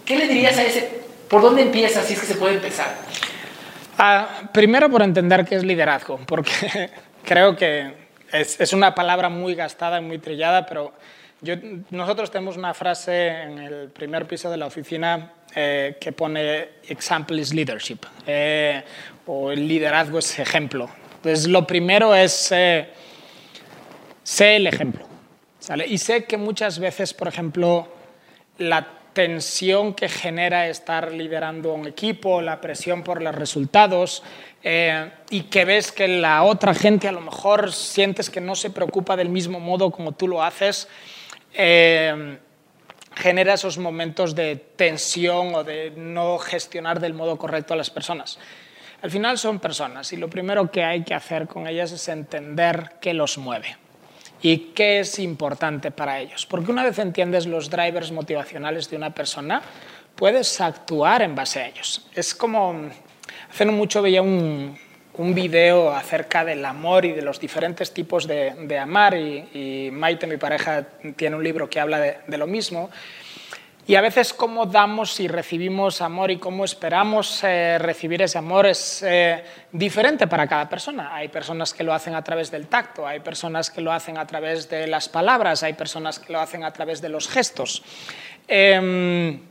¿Qué 0.05 0.15
le 0.15 0.27
dirías 0.27 0.57
a 0.59 0.63
ese? 0.63 1.01
¿Por 1.27 1.41
dónde 1.41 1.63
empieza 1.63 2.03
si 2.03 2.13
es 2.13 2.19
que 2.19 2.27
se 2.27 2.35
puede 2.35 2.55
empezar? 2.55 2.95
Ah, 3.97 4.43
primero 4.53 4.89
por 4.89 5.01
entender 5.01 5.45
qué 5.45 5.55
es 5.55 5.63
liderazgo, 5.63 6.19
porque 6.27 6.51
creo 7.25 7.55
que 7.55 8.00
es, 8.31 8.73
una 8.73 8.95
palabra 8.95 9.29
muy 9.29 9.55
gastada 9.55 9.99
y 9.99 10.01
muy 10.01 10.19
trillada, 10.19 10.65
pero 10.65 10.93
nosotros 11.89 12.31
tenemos 12.31 12.57
una 12.57 12.73
frase 12.73 13.27
en 13.27 13.59
el 13.59 13.89
primer 13.89 14.27
piso 14.27 14.49
de 14.49 14.57
la 14.57 14.67
oficina 14.67 15.33
eh, 15.55 15.97
que 15.99 16.11
pone 16.11 16.69
example 16.87 17.41
is 17.41 17.53
leadership, 17.53 17.99
eh, 18.25 18.83
o 19.25 19.51
el 19.51 19.67
liderazgo 19.67 20.19
es 20.19 20.39
ejemplo. 20.39 20.89
Entonces, 21.15 21.47
lo 21.47 21.65
primero 21.67 22.15
es 22.15 22.51
eh, 22.51 22.89
sé 24.23 24.55
el 24.55 24.67
ejemplo. 24.67 25.05
Y 25.87 25.97
sé 25.99 26.23
que 26.25 26.37
muchas 26.37 26.79
veces, 26.79 27.13
por 27.13 27.27
ejemplo, 27.27 27.87
la 28.57 28.87
tensión 29.13 29.93
que 29.93 30.09
genera 30.09 30.67
estar 30.67 31.11
liderando 31.11 31.73
un 31.73 31.87
equipo, 31.87 32.41
la 32.41 32.61
presión 32.61 33.03
por 33.03 33.21
los 33.21 33.35
resultados, 33.35 34.23
eh, 34.63 35.11
y 35.29 35.43
que 35.43 35.65
ves 35.65 35.91
que 35.91 36.07
la 36.07 36.43
otra 36.43 36.73
gente 36.73 37.07
a 37.07 37.11
lo 37.11 37.21
mejor 37.21 37.71
sientes 37.71 38.29
que 38.29 38.41
no 38.41 38.55
se 38.55 38.69
preocupa 38.69 39.15
del 39.15 39.29
mismo 39.29 39.59
modo 39.59 39.91
como 39.91 40.11
tú 40.11 40.27
lo 40.27 40.43
haces, 40.43 40.87
eh, 41.53 42.37
genera 43.15 43.53
esos 43.53 43.77
momentos 43.77 44.35
de 44.35 44.55
tensión 44.55 45.53
o 45.55 45.63
de 45.63 45.91
no 45.91 46.37
gestionar 46.37 46.99
del 46.99 47.13
modo 47.13 47.37
correcto 47.37 47.73
a 47.73 47.77
las 47.77 47.89
personas. 47.89 48.39
Al 49.01 49.11
final 49.11 49.37
son 49.37 49.59
personas 49.59 50.13
y 50.13 50.17
lo 50.17 50.29
primero 50.29 50.71
que 50.71 50.83
hay 50.83 51.03
que 51.03 51.13
hacer 51.13 51.47
con 51.47 51.67
ellas 51.67 51.91
es 51.91 52.07
entender 52.07 52.93
qué 53.01 53.13
los 53.13 53.37
mueve 53.37 53.77
y 54.41 54.57
qué 54.73 54.99
es 54.99 55.19
importante 55.19 55.91
para 55.91 56.19
ellos. 56.19 56.45
Porque 56.45 56.71
una 56.71 56.83
vez 56.83 56.99
entiendes 56.99 57.45
los 57.45 57.69
drivers 57.69 58.11
motivacionales 58.11 58.89
de 58.89 58.97
una 58.97 59.13
persona, 59.13 59.61
puedes 60.15 60.59
actuar 60.61 61.21
en 61.21 61.35
base 61.35 61.59
a 61.61 61.67
ellos. 61.67 62.07
Es 62.13 62.33
como 62.35 62.89
Hace 63.51 63.65
no 63.65 63.73
mucho 63.73 64.01
veía 64.01 64.21
un, 64.21 64.77
un 65.15 65.35
video 65.35 65.91
acerca 65.91 66.45
del 66.45 66.63
amor 66.63 67.03
y 67.03 67.11
de 67.11 67.21
los 67.21 67.37
diferentes 67.37 67.93
tipos 67.93 68.25
de, 68.25 68.53
de 68.53 68.77
amar 68.77 69.13
y, 69.13 69.89
Maite, 69.91 70.25
mi 70.25 70.37
pareja, 70.37 70.87
tiene 71.17 71.35
un 71.35 71.43
libro 71.43 71.69
que 71.69 71.81
habla 71.81 71.99
de, 71.99 72.37
lo 72.37 72.47
mismo. 72.47 72.89
Y 73.91 73.95
a 73.95 73.99
veces 73.99 74.33
cómo 74.33 74.65
damos 74.65 75.19
y 75.19 75.27
recibimos 75.27 76.01
amor 76.01 76.31
y 76.31 76.37
cómo 76.37 76.63
esperamos 76.63 77.43
eh, 77.43 77.77
recibir 77.77 78.21
ese 78.21 78.37
amor 78.37 78.65
es 78.65 79.03
eh, 79.05 79.43
diferente 79.69 80.27
para 80.27 80.47
cada 80.47 80.69
persona. 80.69 81.13
Hay 81.13 81.27
personas 81.27 81.73
que 81.73 81.83
lo 81.83 81.93
hacen 81.93 82.15
a 82.15 82.23
través 82.23 82.49
del 82.49 82.67
tacto, 82.67 83.05
hay 83.05 83.19
personas 83.19 83.69
que 83.69 83.81
lo 83.81 83.91
hacen 83.91 84.17
a 84.17 84.25
través 84.25 84.69
de 84.69 84.87
las 84.87 85.09
palabras, 85.09 85.61
hay 85.63 85.73
personas 85.73 86.19
que 86.19 86.31
lo 86.31 86.39
hacen 86.39 86.63
a 86.63 86.71
través 86.71 87.01
de 87.01 87.09
los 87.09 87.27
gestos. 87.27 87.83
Em, 88.47 89.41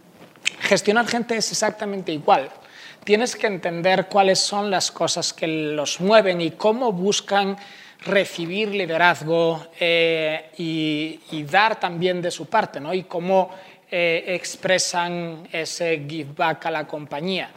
gestionar 0.61 1.07
gente 1.07 1.37
es 1.37 1.51
exactamente 1.51 2.11
igual 2.11 2.49
tienes 3.05 3.35
que 3.35 3.47
entender 3.47 4.07
cuáles 4.07 4.39
son 4.39 4.71
las 4.71 4.91
cosas 4.91 5.33
que 5.33 5.47
los 5.47 6.01
mueven 6.01 6.41
y 6.43 6.51
cómo 6.51 6.93
buscan 6.93 7.57
recibir 8.05 8.69
liderazgo 8.69 9.67
eh, 9.79 10.51
y, 10.57 11.43
dar 11.45 11.81
también 11.81 12.23
de 12.23 12.31
su 12.31 12.47
parte, 12.47 12.81
¿no? 12.81 12.95
y 12.95 13.05
cómo 13.05 13.51
eh, 13.91 14.25
expresan 14.29 15.49
ese 15.53 16.05
give 16.09 16.33
back 16.37 16.67
a 16.67 16.71
la 16.71 16.87
compañía. 16.87 17.51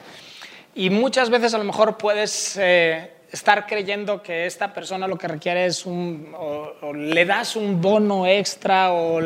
Y 0.75 0.89
muchas 0.89 1.29
veces 1.29 1.53
a 1.53 1.59
lo 1.59 1.63
mejor 1.63 1.97
puedes 1.97 2.57
eh, 2.57 3.11
estar 3.31 3.65
creyendo 3.67 4.21
que 4.21 4.45
esta 4.45 4.73
persona 4.73 5.07
lo 5.07 5.17
que 5.17 5.27
requiere 5.27 5.65
es 5.65 5.85
un, 5.85 6.33
o, 6.37 6.93
le 6.93 7.25
das 7.25 7.55
un 7.55 7.81
bono 7.81 8.25
extra 8.27 8.93
o, 8.93 9.19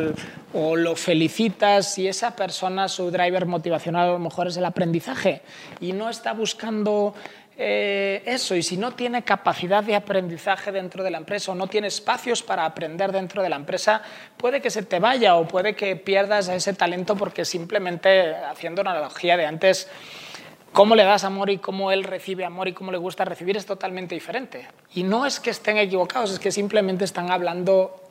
o, 0.54 0.76
lo 0.76 0.96
felicitas 0.96 1.98
y 1.98 2.08
esa 2.08 2.36
persona, 2.36 2.88
su 2.88 3.12
driver 3.12 3.46
motivacional 3.46 4.10
a 4.10 4.12
lo 4.14 4.20
mejor 4.20 4.48
es 4.48 4.58
el 4.58 4.66
aprendizaje 4.66 5.42
y 5.80 5.94
no 5.94 6.10
está 6.10 6.34
buscando 6.34 7.14
eh, 7.60 8.22
eso 8.26 8.56
y 8.56 8.62
si 8.62 8.78
no 8.78 8.92
tiene 8.92 9.24
capacidad 9.24 9.84
de 9.84 9.96
aprendizaje 9.96 10.72
dentro 10.72 11.04
de 11.04 11.10
la 11.10 11.18
empresa 11.18 11.52
o 11.52 11.56
no 11.56 11.66
tiene 11.66 11.88
espacios 11.88 12.44
para 12.44 12.66
aprender 12.66 13.12
dentro 13.12 13.42
de 13.42 13.50
la 13.50 13.56
empresa, 13.56 14.04
puede 14.38 14.62
que 14.62 14.70
se 14.70 14.84
te 14.84 15.00
vaya 15.00 15.36
o 15.36 15.48
puede 15.48 15.76
que 15.76 15.96
pierdas 15.96 16.50
ese 16.50 16.74
talento 16.74 17.16
porque 17.16 17.46
simplemente, 17.46 18.36
haciendo 18.36 18.82
una 18.82 18.92
analogía 18.92 19.38
de 19.38 19.48
antes, 19.48 19.90
cómo 20.72 20.94
le 20.94 21.04
das 21.04 21.24
amor 21.24 21.50
y 21.50 21.58
cómo 21.58 21.92
él 21.92 22.04
recibe 22.04 22.46
amor 22.46 22.68
y 22.68 22.74
cómo 22.74 22.92
le 22.92 23.00
gusta 23.00 23.26
recibir 23.26 23.58
es 23.58 23.66
totalmente 23.66 24.14
diferente. 24.14 24.68
Y 24.94 25.02
no 25.02 25.26
es 25.26 25.40
que 25.40 25.50
estén 25.50 25.80
equivocados, 25.80 26.32
es 26.34 26.40
que 26.40 26.52
simplemente 26.52 27.06
están 27.06 27.32
hablando 27.32 28.04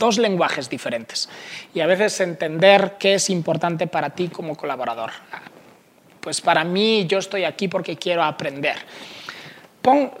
dos 0.00 0.18
lenguajes 0.18 0.68
diferentes. 0.68 1.28
Y 1.74 1.78
a 1.78 1.86
veces 1.86 2.18
entender 2.20 2.96
qué 2.98 3.14
es 3.14 3.30
importante 3.30 3.86
para 3.86 4.10
ti 4.10 4.26
como 4.28 4.56
colaborador. 4.56 5.12
Pues 6.20 6.40
para 6.40 6.64
mí 6.64 7.06
yo 7.06 7.18
estoy 7.18 7.44
aquí 7.44 7.68
porque 7.68 7.96
quiero 7.96 8.22
aprender. 8.22 8.76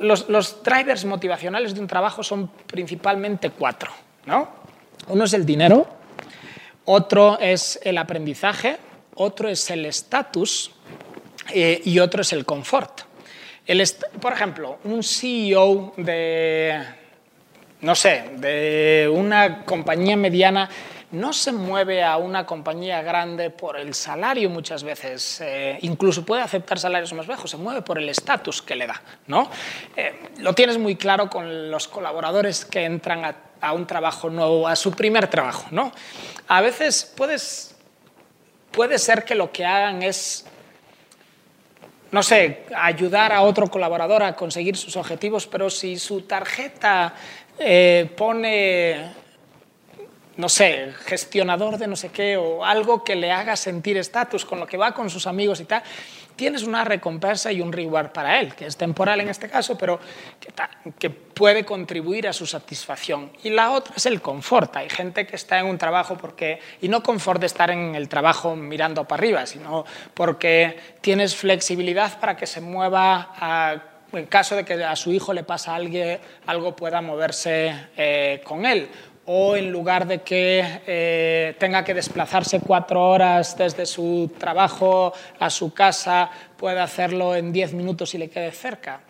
los, 0.00 0.62
drivers 0.62 1.04
motivacionales 1.04 1.74
de 1.74 1.80
un 1.80 1.86
trabajo 1.86 2.22
son 2.22 2.48
principalmente 2.66 3.50
cuatro. 3.50 3.90
¿no? 4.26 4.48
Uno 5.08 5.24
es 5.24 5.32
el 5.34 5.44
dinero, 5.44 5.86
otro 6.84 7.38
es 7.38 7.78
el 7.82 7.98
aprendizaje, 7.98 8.78
otro 9.14 9.48
es 9.48 9.70
el 9.70 9.84
estatus 9.86 10.72
eh, 11.52 11.80
y 11.84 11.98
otro 11.98 12.22
es 12.22 12.32
el 12.32 12.44
confort. 12.44 13.02
Por 14.20 14.32
ejemplo, 14.32 14.78
un 14.84 15.02
CEO 15.04 15.92
de, 15.96 16.82
no 17.82 17.94
sé, 17.94 18.24
de 18.38 19.08
una 19.12 19.64
compañía 19.64 20.16
mediana 20.16 20.68
no 21.12 21.32
se 21.32 21.52
mueve 21.52 22.02
a 22.02 22.16
una 22.16 22.46
compañía 22.46 23.02
grande 23.02 23.50
por 23.50 23.76
el 23.76 23.94
salario 23.94 24.48
muchas 24.48 24.82
veces, 24.82 25.40
eh, 25.40 25.78
incluso 25.82 26.24
puede 26.24 26.42
aceptar 26.42 26.78
salarios 26.78 27.12
más 27.12 27.26
bajos, 27.26 27.50
se 27.50 27.56
mueve 27.56 27.82
por 27.82 27.98
el 27.98 28.08
estatus 28.08 28.62
que 28.62 28.76
le 28.76 28.86
da. 28.86 29.02
¿no? 29.26 29.50
Eh, 29.96 30.30
lo 30.38 30.54
tienes 30.54 30.78
muy 30.78 30.96
claro 30.96 31.28
con 31.28 31.70
los 31.70 31.88
colaboradores 31.88 32.64
que 32.64 32.84
entran 32.84 33.24
a, 33.60 33.72
un 33.72 33.86
trabajo 33.86 34.30
nuevo, 34.30 34.68
a 34.68 34.76
su 34.76 34.92
primer 34.92 35.28
trabajo. 35.28 35.66
¿no? 35.70 35.92
A 36.48 36.60
veces 36.60 37.12
puedes, 37.16 37.76
puede 38.70 38.98
ser 38.98 39.24
que 39.24 39.34
lo 39.34 39.50
que 39.52 39.64
hagan 39.64 40.02
es 40.02 40.46
no 42.12 42.24
sé, 42.24 42.64
ayudar 42.74 43.32
a 43.32 43.42
otro 43.42 43.68
colaborador 43.68 44.24
a 44.24 44.34
conseguir 44.34 44.76
sus 44.76 44.96
objetivos, 44.96 45.46
pero 45.46 45.70
si 45.70 45.96
su 45.96 46.22
tarjeta 46.22 47.14
eh, 47.56 48.10
pone 48.16 49.12
no 50.40 50.48
sé, 50.48 50.92
gestionador 51.04 51.78
de 51.78 51.86
no 51.86 51.94
sé 51.94 52.08
qué 52.08 52.36
o 52.36 52.64
algo 52.64 53.04
que 53.04 53.14
le 53.14 53.30
haga 53.30 53.54
sentir 53.56 53.96
estatus 53.96 54.44
con 54.44 54.58
lo 54.58 54.66
que 54.66 54.76
va 54.76 54.92
con 54.92 55.10
sus 55.10 55.26
amigos 55.26 55.60
y 55.60 55.64
tal, 55.66 55.82
tienes 56.34 56.62
una 56.62 56.84
recompensa 56.84 57.52
y 57.52 57.60
un 57.60 57.70
reward 57.70 58.12
para 58.12 58.40
él, 58.40 58.54
que 58.54 58.64
es 58.64 58.74
temporal 58.74 59.20
en 59.20 59.28
este 59.28 59.50
caso, 59.50 59.76
pero 59.76 60.00
que, 60.98 61.10
puede 61.10 61.64
contribuir 61.64 62.28
a 62.28 62.34
su 62.34 62.46
satisfacción. 62.46 63.32
Y 63.42 63.48
la 63.48 63.70
otra 63.70 63.94
es 63.96 64.04
el 64.04 64.20
confort. 64.20 64.76
Hay 64.76 64.90
gente 64.90 65.26
que 65.26 65.36
está 65.36 65.58
en 65.58 65.66
un 65.66 65.78
trabajo 65.78 66.18
porque, 66.18 66.60
y 66.82 66.88
no 66.88 67.02
confort 67.02 67.40
de 67.40 67.46
estar 67.46 67.70
en 67.70 67.94
el 67.94 68.10
trabajo 68.10 68.56
mirando 68.56 69.08
para 69.08 69.20
arriba, 69.20 69.46
sino 69.46 69.86
porque 70.12 70.78
tienes 71.00 71.34
flexibilidad 71.34 72.20
para 72.20 72.36
que 72.36 72.46
se 72.46 72.60
mueva 72.60 73.34
en 74.12 74.26
caso 74.26 74.56
de 74.56 74.64
que 74.64 74.84
a 74.84 74.96
su 74.96 75.12
hijo 75.12 75.32
le 75.32 75.44
pasa 75.44 75.74
algo, 75.74 76.18
algo 76.46 76.76
pueda 76.76 77.00
moverse 77.00 77.88
eh, 77.96 78.42
con 78.44 78.66
él 78.66 78.88
o 79.32 79.54
en 79.54 79.70
lugar 79.70 80.08
de 80.08 80.22
que 80.22 80.82
eh, 80.88 81.54
tenga 81.56 81.84
que 81.84 81.94
desplazarse 81.94 82.58
cuatro 82.58 83.10
horas 83.10 83.56
desde 83.56 83.86
su 83.86 84.32
trabajo 84.36 85.12
a 85.38 85.48
su 85.50 85.72
casa, 85.72 86.28
pueda 86.56 86.82
hacerlo 86.82 87.36
en 87.36 87.52
diez 87.52 87.72
minutos 87.72 88.12
y 88.16 88.18
le 88.18 88.28
quede 88.28 88.50
cerca. 88.50 89.02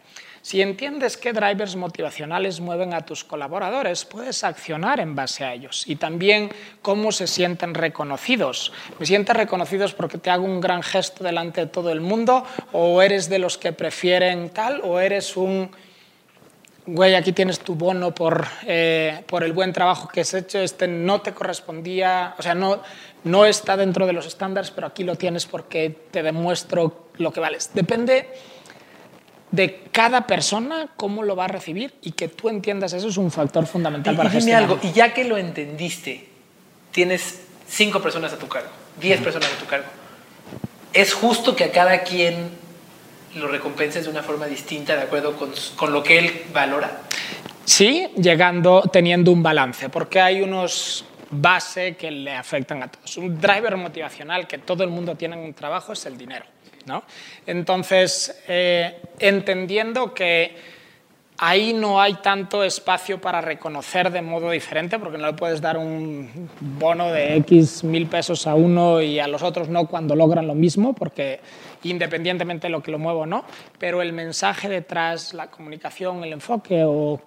Si 0.42 0.61
entiendes 0.61 1.16
qué 1.16 1.33
drivers 1.33 1.74
motivacionales 1.74 2.61
mueven 2.61 2.92
a 2.92 3.00
tus 3.00 3.24
colaboradores, 3.24 4.04
puedes 4.04 4.44
accionar 4.44 5.00
en 5.00 5.14
base 5.14 5.42
a 5.42 5.54
ellos 5.54 5.85
y 5.87 5.96
también 5.96 6.50
cómo 6.83 7.12
se 7.12 7.26
sienten 7.26 7.72
reconocidos. 7.72 8.74
¿Me 8.98 9.06
sientes 9.06 9.35
reconocidos 9.35 9.94
porque 9.94 10.18
te 10.18 10.28
hago 10.28 10.44
un 10.44 10.61
gran 10.61 10.83
gesto 10.83 11.24
delante 11.24 11.62
de 11.62 11.66
todo 11.68 11.90
el 11.90 12.02
mundo 12.02 12.44
o 12.72 13.00
eres 13.00 13.30
de 13.30 13.38
los 13.38 13.56
que 13.56 13.72
prefieren 13.72 14.50
tal 14.50 14.83
o 14.85 15.00
eres 15.00 15.35
un 15.38 15.70
güey, 16.94 17.14
aquí 17.14 17.33
tienes 17.33 17.61
tu 17.61 17.74
bono 17.74 18.14
por, 18.14 18.46
eh, 18.66 19.22
por 19.26 19.44
el 19.44 19.53
buen 19.53 19.72
trabajo 19.72 20.09
que 20.09 20.20
has 20.22 20.35
hecho, 20.35 20.59
este 20.59 20.88
no 20.88 21.20
te 21.20 21.33
correspondía, 21.33 22.35
o 22.38 22.42
sea, 22.42 22.55
no, 22.55 22.83
no 23.24 23.46
está 23.46 23.76
dentro 23.76 24.07
de 24.07 24.12
los 24.12 24.26
estándares, 24.26 24.70
pero 24.70 24.87
aquí 24.87 25.05
lo 25.05 25.16
tienes 25.16 25.46
porque 25.46 25.96
te 26.11 26.22
demuestro 26.22 27.09
lo 27.16 27.33
que 27.33 27.40
vales. 27.40 27.70
Depende 27.74 28.29
de 29.50 29.83
cada 29.92 30.26
persona 30.26 30.88
cómo 30.96 31.22
lo 31.22 31.37
va 31.37 31.46
a 31.46 31.48
recibir 31.48 31.94
y 32.03 32.12
que 32.12 32.29
tú 32.29 32.48
entiendas 32.48 32.92
eso 32.92 33.09
es 33.09 33.16
un 33.16 33.31
factor 33.31 33.66
fundamental 33.66 34.16
para 34.16 34.33
y 34.33 34.38
dime 34.38 34.55
algo, 34.55 34.79
y 34.83 34.92
ya 34.92 35.12
que 35.12 35.24
lo 35.24 35.37
entendiste, 35.37 36.29
tienes 36.90 37.42
cinco 37.68 38.00
personas 38.00 38.33
a 38.33 38.38
tu 38.38 38.48
cargo, 38.48 38.70
diez 39.00 39.20
personas 39.20 39.50
a 39.53 39.59
tu 39.59 39.66
cargo. 39.66 39.87
¿Es 40.92 41.14
justo 41.14 41.55
que 41.55 41.64
a 41.64 41.70
cada 41.70 42.03
quien 42.03 42.60
lo 43.35 43.49
recompenses 43.49 44.05
de 44.05 44.11
una 44.11 44.23
forma 44.23 44.47
distinta 44.47 44.97
de 44.97 45.03
acuerdo 45.03 45.37
con, 45.37 45.53
con, 45.77 45.93
lo 45.93 46.03
que 46.03 46.19
él 46.19 46.43
valora? 46.53 47.03
Sí, 47.64 48.09
llegando, 48.16 48.83
teniendo 48.93 49.31
un 49.33 49.43
balance, 49.43 49.88
porque 49.88 50.21
hay 50.21 50.43
unos 50.43 51.05
base 51.31 51.95
que 51.97 52.11
le 52.11 52.35
afectan 52.35 52.83
a 52.83 52.88
todos. 52.88 53.16
Un 53.16 53.40
driver 53.40 53.77
motivacional 53.77 54.47
que 54.47 54.59
todo 54.59 54.83
el 54.83 54.90
mundo 54.90 55.14
tiene 55.14 55.37
en 55.37 55.43
un 55.43 55.55
trabajo 55.55 55.93
es 55.93 56.05
el 56.07 56.19
dinero. 56.19 56.45
¿no? 56.87 57.05
Entonces, 57.47 58.43
eh, 58.49 59.01
entendiendo 59.19 60.12
que 60.12 60.80
ahí 61.42 61.72
no 61.72 62.00
hay 62.00 62.14
tanto 62.14 62.62
espacio 62.62 63.18
para 63.18 63.40
reconocer 63.40 64.12
de 64.12 64.20
modo 64.20 64.50
diferente, 64.50 64.98
porque 64.98 65.16
no 65.16 65.26
le 65.26 65.33
puedes 65.33 65.62
dar 65.62 65.79
un 65.79 66.50
bono 66.61 67.11
de 67.11 67.37
X 67.38 67.83
mil 67.83 68.07
pesos 68.07 68.46
a 68.46 68.55
uno 68.55 69.00
y 69.00 69.18
a 69.18 69.26
los 69.26 69.42
otros 69.42 69.70
no 69.70 69.87
cuando 69.87 70.14
logran 70.14 70.46
lo 70.46 70.55
mismo, 70.55 70.92
porque 70.92 71.40
independientemente 71.83 72.66
de 72.66 72.70
lo 72.70 72.83
que 72.83 72.90
lo 72.90 72.98
muevo 72.98 73.20
o 73.20 73.26
no, 73.26 73.44
pero 73.79 74.03
el 74.03 74.12
mensaje 74.12 74.68
detrás, 74.68 75.33
la 75.33 75.46
comunicación, 75.46 76.22
el 76.24 76.35
enfoque 76.35 76.83
o 76.85 77.18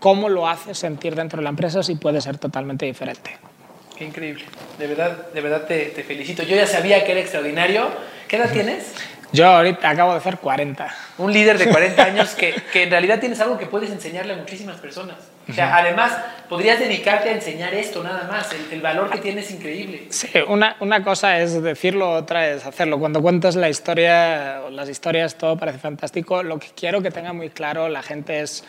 cómo 0.00 0.28
lo 0.28 0.48
hace 0.48 0.74
sentir 0.74 1.14
dentro 1.14 1.36
de 1.36 1.44
la 1.44 1.50
empresa 1.50 1.84
sí 1.84 1.94
puede 1.94 2.20
ser 2.20 2.38
totalmente 2.38 2.86
diferente. 2.86 3.38
Increíble. 4.00 4.44
De 4.78 4.86
verdad, 4.88 5.30
de 5.32 5.40
verdad 5.40 5.66
te, 5.66 5.86
te 5.86 6.02
felicito. 6.02 6.42
Yo 6.42 6.56
ya 6.56 6.66
sabía 6.66 7.04
que 7.04 7.12
era 7.12 7.20
extraordinario. 7.20 7.88
¿Qué 8.26 8.36
edad 8.36 8.50
tienes? 8.50 8.94
Yo 9.32 9.46
ahorita 9.46 9.90
acabo 9.90 10.12
de 10.12 10.18
hacer 10.18 10.38
40. 10.38 10.94
Un 11.18 11.32
líder 11.32 11.58
de 11.58 11.68
40 11.68 12.02
años 12.02 12.30
que, 12.30 12.54
que, 12.72 12.84
en 12.84 12.90
realidad 12.90 13.20
tienes 13.20 13.40
algo 13.40 13.58
que 13.58 13.66
puedes 13.66 13.90
enseñarle 13.90 14.34
a 14.34 14.36
muchísimas 14.36 14.78
personas. 14.78 15.16
O 15.48 15.52
sea, 15.52 15.76
además, 15.76 16.16
podrías 16.48 16.78
dedicarte 16.78 17.28
a 17.28 17.32
enseñar 17.32 17.74
esto 17.74 18.02
nada 18.02 18.28
más. 18.30 18.52
El, 18.52 18.72
el 18.72 18.80
valor 18.80 19.10
que 19.10 19.18
tienes 19.18 19.46
es 19.46 19.52
increíble. 19.52 20.06
Sí, 20.10 20.28
una, 20.48 20.76
una, 20.80 21.02
cosa 21.02 21.38
es 21.40 21.60
decirlo, 21.62 22.10
otra 22.12 22.48
es 22.48 22.64
hacerlo. 22.66 22.98
Cuando 22.98 23.20
cuentas 23.22 23.56
la 23.56 23.68
historia, 23.68 24.60
las 24.70 24.88
historias, 24.88 25.36
todo 25.36 25.56
parece 25.56 25.78
fantástico. 25.78 26.42
Lo 26.42 26.58
que 26.58 26.68
quiero 26.74 27.02
que 27.02 27.10
tenga 27.10 27.32
muy 27.32 27.50
claro 27.50 27.88
la 27.88 28.02
gente 28.02 28.40
es 28.40 28.64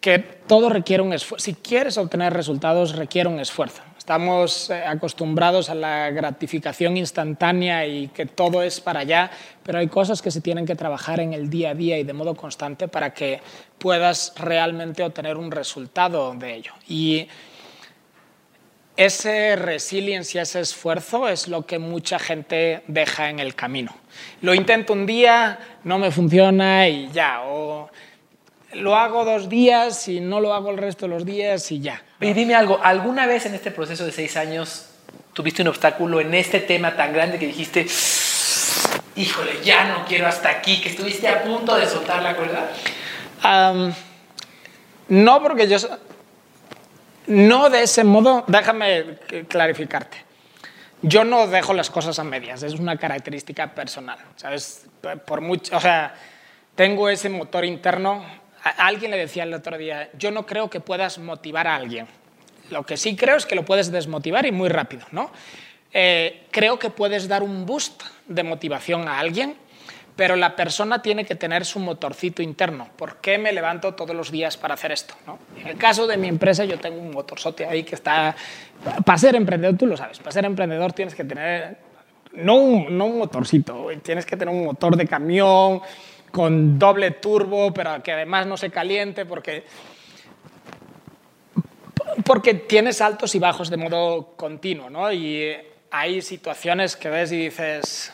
que 0.00 0.18
todo 0.18 0.68
requiere 0.68 1.02
un 1.02 1.12
esfuerzo. 1.12 1.44
Si 1.44 1.54
quieres 1.54 1.98
obtener 1.98 2.32
resultados, 2.32 2.94
requiere 2.96 3.28
un 3.28 3.40
esfuerzo. 3.40 3.82
Estamos 4.06 4.70
eh, 4.70 4.84
acostumbrados 4.86 5.68
a 5.68 5.74
la 5.74 6.10
gratificación 6.12 6.96
instantánea 6.96 7.84
y 7.88 8.06
que 8.06 8.24
todo 8.24 8.62
es 8.62 8.80
para 8.80 9.00
allá, 9.00 9.32
pero 9.64 9.80
hay 9.80 9.88
cosas 9.88 10.22
que 10.22 10.30
se 10.30 10.40
tienen 10.40 10.64
que 10.64 10.76
trabajar 10.76 11.18
en 11.18 11.32
el 11.32 11.50
día 11.50 11.70
a 11.70 11.74
día 11.74 11.98
y 11.98 12.04
de 12.04 12.12
modo 12.12 12.36
constante 12.36 12.86
para 12.86 13.12
que 13.12 13.40
puedas 13.78 14.32
realmente 14.36 15.02
obtener 15.02 15.36
un 15.36 15.50
resultado 15.50 16.32
de 16.34 16.54
ello. 16.54 16.72
Y 16.86 17.26
ese 18.96 19.56
resilience 19.56 20.38
y 20.38 20.40
ese 20.40 20.60
esfuerzo 20.60 21.28
es 21.28 21.48
lo 21.48 21.66
que 21.66 21.80
mucha 21.80 22.20
gente 22.20 22.84
deja 22.86 23.28
en 23.28 23.40
el 23.40 23.56
camino. 23.56 23.92
Lo 24.40 24.54
intento 24.54 24.92
un 24.92 25.04
día, 25.04 25.58
no 25.82 25.98
me 25.98 26.12
funciona 26.12 26.88
y 26.88 27.10
ya. 27.10 27.40
Lo 28.76 28.96
hago 28.96 29.24
dos 29.24 29.48
días 29.48 30.08
y 30.08 30.20
no 30.20 30.40
lo 30.40 30.54
hago 30.54 30.70
el 30.70 30.78
resto 30.78 31.06
de 31.06 31.14
los 31.14 31.24
días 31.24 31.70
y 31.72 31.80
ya. 31.80 32.02
Y 32.20 32.32
dime 32.32 32.54
algo, 32.54 32.78
¿alguna 32.82 33.26
vez 33.26 33.46
en 33.46 33.54
este 33.54 33.70
proceso 33.70 34.04
de 34.04 34.12
seis 34.12 34.36
años 34.36 34.90
tuviste 35.32 35.62
un 35.62 35.68
obstáculo 35.68 36.20
en 36.20 36.32
este 36.34 36.60
tema 36.60 36.96
tan 36.96 37.12
grande 37.12 37.38
que 37.38 37.46
dijiste, 37.46 37.86
híjole, 39.16 39.60
ya 39.62 39.84
no 39.84 40.04
quiero 40.06 40.26
hasta 40.26 40.48
aquí, 40.48 40.80
que 40.80 40.90
estuviste 40.90 41.28
a 41.28 41.42
punto 41.42 41.76
de 41.76 41.86
soltar 41.86 42.22
la 42.22 42.36
cuerda? 42.36 42.70
no, 45.08 45.42
porque 45.42 45.68
yo... 45.68 45.76
No 47.26 47.70
de 47.70 47.82
ese 47.82 48.04
modo, 48.04 48.44
déjame 48.46 49.18
clarificarte. 49.48 50.24
Yo 51.02 51.24
no 51.24 51.48
dejo 51.48 51.74
las 51.74 51.90
cosas 51.90 52.18
a 52.20 52.24
medias, 52.24 52.62
es 52.62 52.74
una 52.74 52.96
característica 52.96 53.74
personal, 53.74 54.18
¿sabes? 54.36 54.86
Por 55.26 55.40
mucho, 55.40 55.76
o 55.76 55.80
sea, 55.80 56.14
tengo 56.76 57.08
ese 57.08 57.28
motor 57.28 57.64
interno. 57.64 58.24
Alguien 58.70 59.10
le 59.10 59.16
decía 59.16 59.44
el 59.44 59.54
otro 59.54 59.78
día, 59.78 60.10
yo 60.18 60.30
no 60.30 60.46
creo 60.46 60.70
que 60.70 60.80
puedas 60.80 61.18
motivar 61.18 61.66
a 61.66 61.76
alguien. 61.76 62.06
Lo 62.70 62.84
que 62.84 62.96
sí 62.96 63.14
creo 63.14 63.36
es 63.36 63.46
que 63.46 63.54
lo 63.54 63.64
puedes 63.64 63.92
desmotivar 63.92 64.46
y 64.46 64.52
muy 64.52 64.68
rápido, 64.68 65.06
¿no? 65.12 65.30
Eh, 65.92 66.46
creo 66.50 66.78
que 66.78 66.90
puedes 66.90 67.28
dar 67.28 67.42
un 67.42 67.64
boost 67.64 68.02
de 68.26 68.42
motivación 68.42 69.08
a 69.08 69.18
alguien, 69.18 69.56
pero 70.16 70.34
la 70.34 70.56
persona 70.56 71.00
tiene 71.00 71.24
que 71.24 71.34
tener 71.34 71.64
su 71.64 71.78
motorcito 71.78 72.42
interno. 72.42 72.88
¿Por 72.96 73.16
qué 73.16 73.38
me 73.38 73.52
levanto 73.52 73.94
todos 73.94 74.16
los 74.16 74.30
días 74.30 74.56
para 74.56 74.74
hacer 74.74 74.92
esto? 74.92 75.14
En 75.60 75.68
el 75.68 75.76
caso 75.76 76.06
de 76.06 76.16
mi 76.16 76.26
empresa, 76.26 76.64
yo 76.64 76.78
tengo 76.78 76.98
un 76.98 77.12
motorzote 77.12 77.66
ahí 77.66 77.84
que 77.84 77.94
está... 77.94 78.34
Para 79.04 79.18
ser 79.18 79.36
emprendedor, 79.36 79.76
tú 79.76 79.86
lo 79.86 79.96
sabes, 79.96 80.18
para 80.18 80.32
ser 80.32 80.44
emprendedor 80.44 80.92
tienes 80.92 81.14
que 81.14 81.24
tener 81.24 81.78
un, 82.32 82.96
no 82.96 83.06
un 83.06 83.18
motorcito, 83.18 83.88
tienes 84.02 84.26
que 84.26 84.36
tener 84.36 84.54
un 84.54 84.64
motor 84.64 84.96
de 84.96 85.06
camión 85.06 85.80
con 86.36 86.78
doble 86.78 87.12
turbo, 87.12 87.72
pero 87.72 88.02
que 88.02 88.12
además 88.12 88.46
no 88.46 88.58
se 88.58 88.68
caliente 88.68 89.24
porque 89.24 89.64
porque 92.26 92.52
tienes 92.52 93.00
altos 93.00 93.34
y 93.34 93.38
bajos 93.38 93.70
de 93.70 93.78
modo 93.78 94.34
continuo, 94.36 94.90
¿no? 94.90 95.10
Y 95.10 95.56
hay 95.90 96.20
situaciones 96.20 96.94
que 96.94 97.08
ves 97.08 97.32
y 97.32 97.44
dices, 97.44 98.12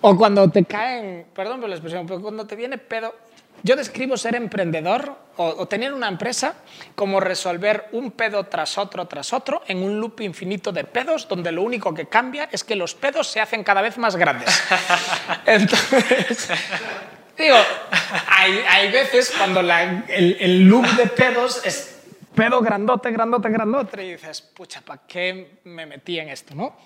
o 0.00 0.16
cuando 0.16 0.50
te 0.50 0.64
caen, 0.64 1.26
perdón 1.34 1.60
por 1.60 1.68
la 1.68 1.74
expresión, 1.74 2.06
pero 2.06 2.22
cuando 2.22 2.46
te 2.46 2.56
viene 2.56 2.78
pedo, 2.78 3.14
yo 3.62 3.76
describo 3.76 4.16
ser 4.16 4.34
emprendedor 4.34 5.14
o, 5.36 5.68
tener 5.68 5.92
una 5.92 6.08
empresa 6.08 6.54
como 6.94 7.20
resolver 7.20 7.88
un 7.92 8.12
pedo 8.12 8.44
tras 8.44 8.78
otro, 8.78 9.04
tras 9.04 9.34
otro, 9.34 9.60
en 9.66 9.82
un 9.82 10.00
loop 10.00 10.22
infinito 10.22 10.72
de 10.72 10.84
pedos, 10.84 11.28
donde 11.28 11.52
lo 11.52 11.62
único 11.62 11.92
que 11.92 12.06
cambia 12.06 12.48
es 12.50 12.64
que 12.64 12.76
los 12.76 12.94
pedos 12.94 13.26
se 13.26 13.40
hacen 13.40 13.62
cada 13.62 13.82
vez 13.82 13.98
más 13.98 14.16
grandes. 14.16 14.62
Entonces, 15.46 16.48
digo, 17.38 17.56
hay, 18.28 18.64
hay 18.68 18.92
veces 18.92 19.32
cuando 19.36 19.60
el, 19.60 20.36
el 20.40 20.62
loop 20.64 20.86
de 20.96 21.06
pedos 21.06 21.64
es 21.64 21.96
pedo 22.34 22.60
grandote, 22.60 23.10
grandote, 23.10 23.48
grandote, 23.48 24.04
y 24.04 24.12
dices, 24.12 24.42
pucha, 24.42 24.82
¿para 24.82 25.02
qué 25.06 25.58
me 25.64 25.86
metí 25.86 26.18
en 26.18 26.28
esto? 26.28 26.54
¿no? 26.54 26.76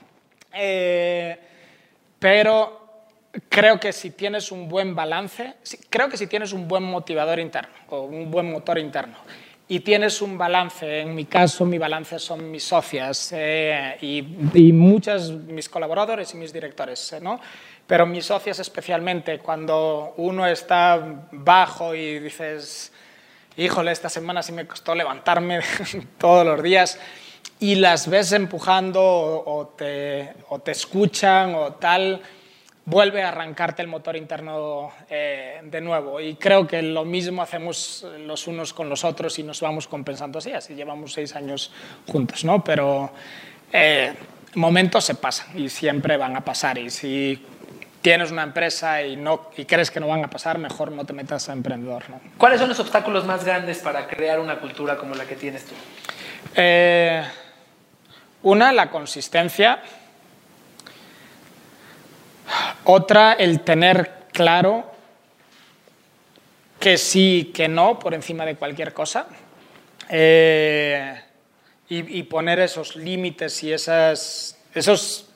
Eh, 0.52 1.38
pero 2.18 3.04
creo 3.48 3.78
que 3.80 3.92
si 3.92 4.12
tienes 4.12 4.52
un 4.52 4.68
buen 4.68 4.94
balance, 4.94 5.54
creo 5.90 6.08
que 6.08 6.16
si 6.16 6.26
tienes 6.26 6.52
un 6.52 6.68
buen 6.68 6.84
motivador 6.84 7.40
interno 7.40 7.74
o 7.88 8.02
un 8.02 8.30
buen 8.30 8.50
motor 8.50 8.78
interno 8.78 9.16
y 9.70 9.80
tienes 9.80 10.20
un 10.20 10.36
balance, 10.36 11.00
en 11.00 11.14
mi 11.14 11.26
caso 11.26 11.64
mi 11.64 11.78
balance 11.78 12.18
son 12.18 12.50
mis 12.50 12.64
socias 12.64 13.30
eh, 13.32 13.96
y, 14.02 14.24
y 14.52 14.72
muchos 14.72 15.30
mis 15.30 15.68
colaboradores 15.68 16.34
y 16.34 16.36
mis 16.36 16.52
directores, 16.52 17.16
¿no? 17.22 17.40
pero 17.90 18.06
mis 18.06 18.24
socias 18.24 18.58
especialmente, 18.60 19.40
cuando 19.40 20.14
uno 20.18 20.46
está 20.46 21.26
bajo 21.32 21.92
y 21.92 22.20
dices, 22.20 22.92
híjole, 23.56 23.90
esta 23.90 24.08
semana 24.08 24.44
sí 24.44 24.52
me 24.52 24.64
costó 24.66 24.94
levantarme 24.94 25.60
todos 26.18 26.46
los 26.46 26.62
días 26.62 27.00
y 27.58 27.74
las 27.74 28.08
ves 28.08 28.30
empujando 28.30 29.02
o, 29.02 29.74
te, 29.76 30.34
o 30.50 30.60
te, 30.60 30.70
escuchan 30.70 31.54
o 31.56 31.74
tal, 31.74 32.22
vuelve 32.90 33.22
a 33.22 33.28
arrancarte 33.28 33.82
el 33.82 33.88
motor 33.88 34.16
interno 34.16 34.90
eh, 35.08 35.60
de 35.62 35.80
nuevo. 35.80 36.20
Y 36.20 36.34
creo 36.34 36.66
que 36.66 36.82
lo 36.82 37.04
mismo 37.04 37.40
hacemos 37.40 38.04
los 38.18 38.46
unos 38.46 38.74
con 38.74 38.88
los 38.88 39.04
otros 39.04 39.38
y 39.38 39.44
nos 39.44 39.60
vamos 39.60 39.86
compensando 39.86 40.38
así, 40.38 40.52
así 40.52 40.74
llevamos 40.74 41.12
seis 41.12 41.34
años 41.36 41.72
juntos, 42.06 42.44
¿no? 42.44 42.62
Pero 42.64 43.10
eh, 43.72 44.12
momentos 44.54 45.04
se 45.04 45.14
pasan 45.14 45.58
y 45.58 45.68
siempre 45.68 46.16
van 46.16 46.36
a 46.36 46.44
pasar 46.44 46.78
y 46.78 46.90
si 46.90 47.46
tienes 48.02 48.30
una 48.32 48.42
empresa 48.42 49.02
y, 49.02 49.16
no, 49.16 49.50
y 49.56 49.64
crees 49.64 49.90
que 49.90 50.00
no 50.00 50.08
van 50.08 50.24
a 50.24 50.30
pasar, 50.30 50.58
mejor 50.58 50.90
no 50.90 51.04
te 51.04 51.12
metas 51.12 51.48
a 51.48 51.52
emprendedor. 51.52 52.08
¿no? 52.10 52.20
¿Cuáles 52.38 52.58
son 52.58 52.68
los 52.68 52.80
obstáculos 52.80 53.24
más 53.24 53.44
grandes 53.44 53.78
para 53.78 54.06
crear 54.08 54.40
una 54.40 54.58
cultura 54.58 54.96
como 54.96 55.14
la 55.14 55.26
que 55.26 55.36
tienes 55.36 55.64
tú? 55.66 55.74
Eh, 56.56 57.22
una, 58.42 58.72
la 58.72 58.90
consistencia. 58.90 59.80
Otra, 62.84 63.34
el 63.34 63.60
tener 63.60 64.26
claro 64.32 64.90
que 66.78 66.96
sí, 66.96 67.52
que 67.54 67.68
no, 67.68 67.98
por 67.98 68.14
encima 68.14 68.44
de 68.44 68.56
cualquier 68.56 68.92
cosa. 68.92 69.26
Eh, 70.08 71.20
y, 71.88 72.22
poner 72.22 72.60
esos 72.60 72.94
límites 72.94 73.64
y 73.64 73.72
esas, 73.72 74.56
esos 74.72 75.28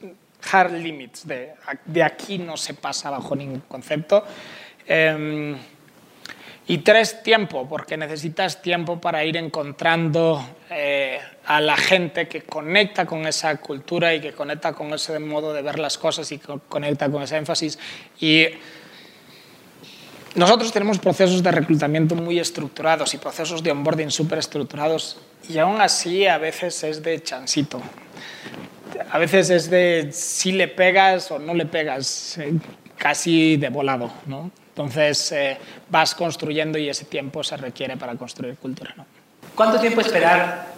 hard 0.52 0.72
limits, 0.72 1.26
de, 1.26 1.52
de 1.84 2.02
aquí 2.02 2.38
no 2.38 2.56
se 2.56 2.74
pasa 2.74 3.10
bajo 3.10 3.34
ningún 3.34 3.60
concepto. 3.60 4.24
Eh, 4.86 5.56
y 6.66 6.78
tres, 6.78 7.22
tiempo, 7.22 7.68
porque 7.68 7.96
necesitas 7.96 8.62
tiempo 8.62 8.98
para 8.98 9.22
ir 9.24 9.36
encontrando 9.36 10.42
eh, 10.70 11.03
a 11.46 11.60
la 11.60 11.76
gente 11.76 12.28
que 12.28 12.42
conecta 12.42 13.06
con 13.06 13.26
esa 13.26 13.56
cultura 13.56 14.14
y 14.14 14.20
que 14.20 14.32
conecta 14.32 14.72
con 14.72 14.92
ese 14.92 15.18
modo 15.18 15.52
de 15.52 15.62
ver 15.62 15.78
las 15.78 15.98
cosas 15.98 16.30
y 16.32 16.38
conecta 16.38 17.10
con 17.10 17.22
ese 17.22 17.36
énfasis. 17.36 17.78
Y 18.20 18.46
nosotros 20.34 20.72
tenemos 20.72 20.98
procesos 20.98 21.42
de 21.42 21.50
reclutamiento 21.50 22.14
muy 22.14 22.38
estructurados 22.38 23.14
y 23.14 23.18
procesos 23.18 23.62
de 23.62 23.70
onboarding 23.70 24.10
súper 24.10 24.38
estructurados 24.38 25.18
y 25.48 25.58
aún 25.58 25.80
así 25.80 26.26
a 26.26 26.38
veces 26.38 26.82
es 26.82 27.02
de 27.02 27.22
chansito 27.22 27.80
a 29.10 29.18
veces 29.18 29.50
es 29.50 29.70
de 29.70 30.10
si 30.12 30.50
le 30.50 30.68
pegas 30.68 31.30
o 31.30 31.38
no 31.38 31.54
le 31.54 31.66
pegas, 31.66 32.36
eh, 32.38 32.52
casi 32.96 33.56
de 33.56 33.68
volado, 33.68 34.10
¿no? 34.26 34.50
Entonces 34.70 35.30
eh, 35.32 35.56
vas 35.88 36.14
construyendo 36.14 36.78
y 36.78 36.88
ese 36.88 37.04
tiempo 37.04 37.44
se 37.44 37.56
requiere 37.56 37.96
para 37.96 38.16
construir 38.16 38.56
cultura, 38.56 38.92
¿no? 38.96 39.06
¿Cuánto 39.54 39.78
tiempo 39.78 40.00
esperar 40.00 40.73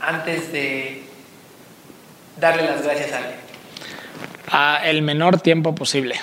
antes 0.00 0.52
de 0.52 1.02
darle 2.38 2.64
las 2.64 2.82
gracias 2.82 3.12
a 3.12 3.16
alguien? 3.18 3.36
A 4.50 4.80
el 4.84 5.02
menor 5.02 5.40
tiempo 5.40 5.74
posible. 5.74 6.16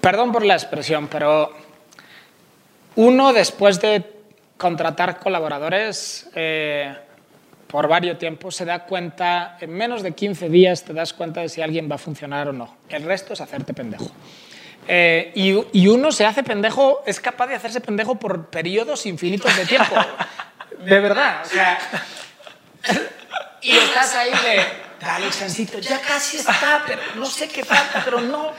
Perdón 0.00 0.32
por 0.32 0.44
la 0.44 0.54
expresión, 0.54 1.08
pero 1.08 1.52
uno 2.96 3.32
después 3.32 3.80
de 3.80 4.04
contratar 4.56 5.18
colaboradores 5.18 6.28
eh, 6.34 6.94
por 7.66 7.86
varios 7.86 8.18
tiempos 8.18 8.56
se 8.56 8.64
da 8.64 8.84
cuenta, 8.84 9.56
en 9.60 9.70
menos 9.70 10.02
de 10.02 10.12
15 10.12 10.48
días 10.48 10.84
te 10.84 10.92
das 10.94 11.12
cuenta 11.12 11.42
de 11.42 11.48
si 11.48 11.60
alguien 11.60 11.88
va 11.90 11.96
a 11.96 11.98
funcionar 11.98 12.48
o 12.48 12.52
no. 12.52 12.76
El 12.88 13.02
resto 13.02 13.34
es 13.34 13.40
hacerte 13.40 13.74
pendejo. 13.74 14.10
Eh, 14.90 15.32
y, 15.34 15.54
y, 15.78 15.88
uno 15.88 16.10
se 16.12 16.24
hace 16.24 16.42
pendejo, 16.42 17.02
es 17.04 17.20
capaz 17.20 17.46
de 17.48 17.54
hacerse 17.54 17.82
pendejo 17.82 18.14
por 18.14 18.46
periodos 18.46 19.04
infinitos 19.04 19.54
de 19.54 19.66
tiempo. 19.66 19.94
De 20.84 21.00
verdad. 21.00 21.42
O 21.44 21.48
sea, 21.48 21.78
y 23.62 23.76
estás 23.76 24.14
ahí 24.14 24.30
de, 24.30 24.64
dale, 25.00 25.30
chancito, 25.30 25.78
ya 25.78 26.00
casi 26.00 26.38
está, 26.38 26.82
pero 26.86 27.00
no 27.16 27.26
sé 27.26 27.48
qué 27.48 27.64
falta, 27.64 28.02
pero 28.04 28.20
no. 28.20 28.52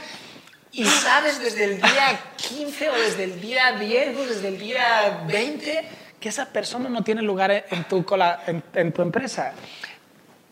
Y 0.72 0.86
sabes 0.86 1.40
desde 1.40 1.64
el 1.64 1.82
día 1.82 2.20
15 2.36 2.90
o 2.90 2.94
desde 2.94 3.24
el 3.24 3.42
día 3.42 3.72
10 3.74 4.18
o 4.18 4.26
desde 4.26 4.48
el 4.50 4.60
día 4.60 5.24
20 5.28 5.90
que 6.20 6.30
esa 6.30 6.48
persona 6.48 6.90
no 6.90 7.04
tiene 7.04 7.22
lugar 7.22 7.66
en 7.70 7.84
tu, 7.86 8.06
en, 8.48 8.64
en 8.74 8.92
tu 8.92 9.02
empresa. 9.02 9.54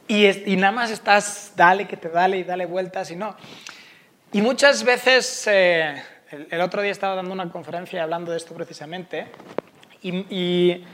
Y, 0.07 0.25
y, 0.51 0.55
nada 0.55 0.71
más 0.71 0.89
estás, 0.89 1.51
dale 1.55 1.85
que 1.85 1.97
te 1.97 2.07
dale 2.07 2.37
y 2.37 2.43
dale 2.43 2.65
vueltas 2.65 3.11
y 3.11 3.17
no. 3.17 3.35
Y 4.31 4.41
muchas 4.41 4.83
veces, 4.83 5.45
eh, 5.47 6.01
el, 6.31 6.47
el, 6.49 6.61
otro 6.61 6.81
día 6.81 6.91
estaba 6.91 7.15
dando 7.15 7.33
una 7.33 7.51
conferencia 7.51 8.03
hablando 8.03 8.31
de 8.31 8.37
esto 8.37 8.55
precisamente, 8.55 9.27
y, 10.01 10.25
y 10.33 10.85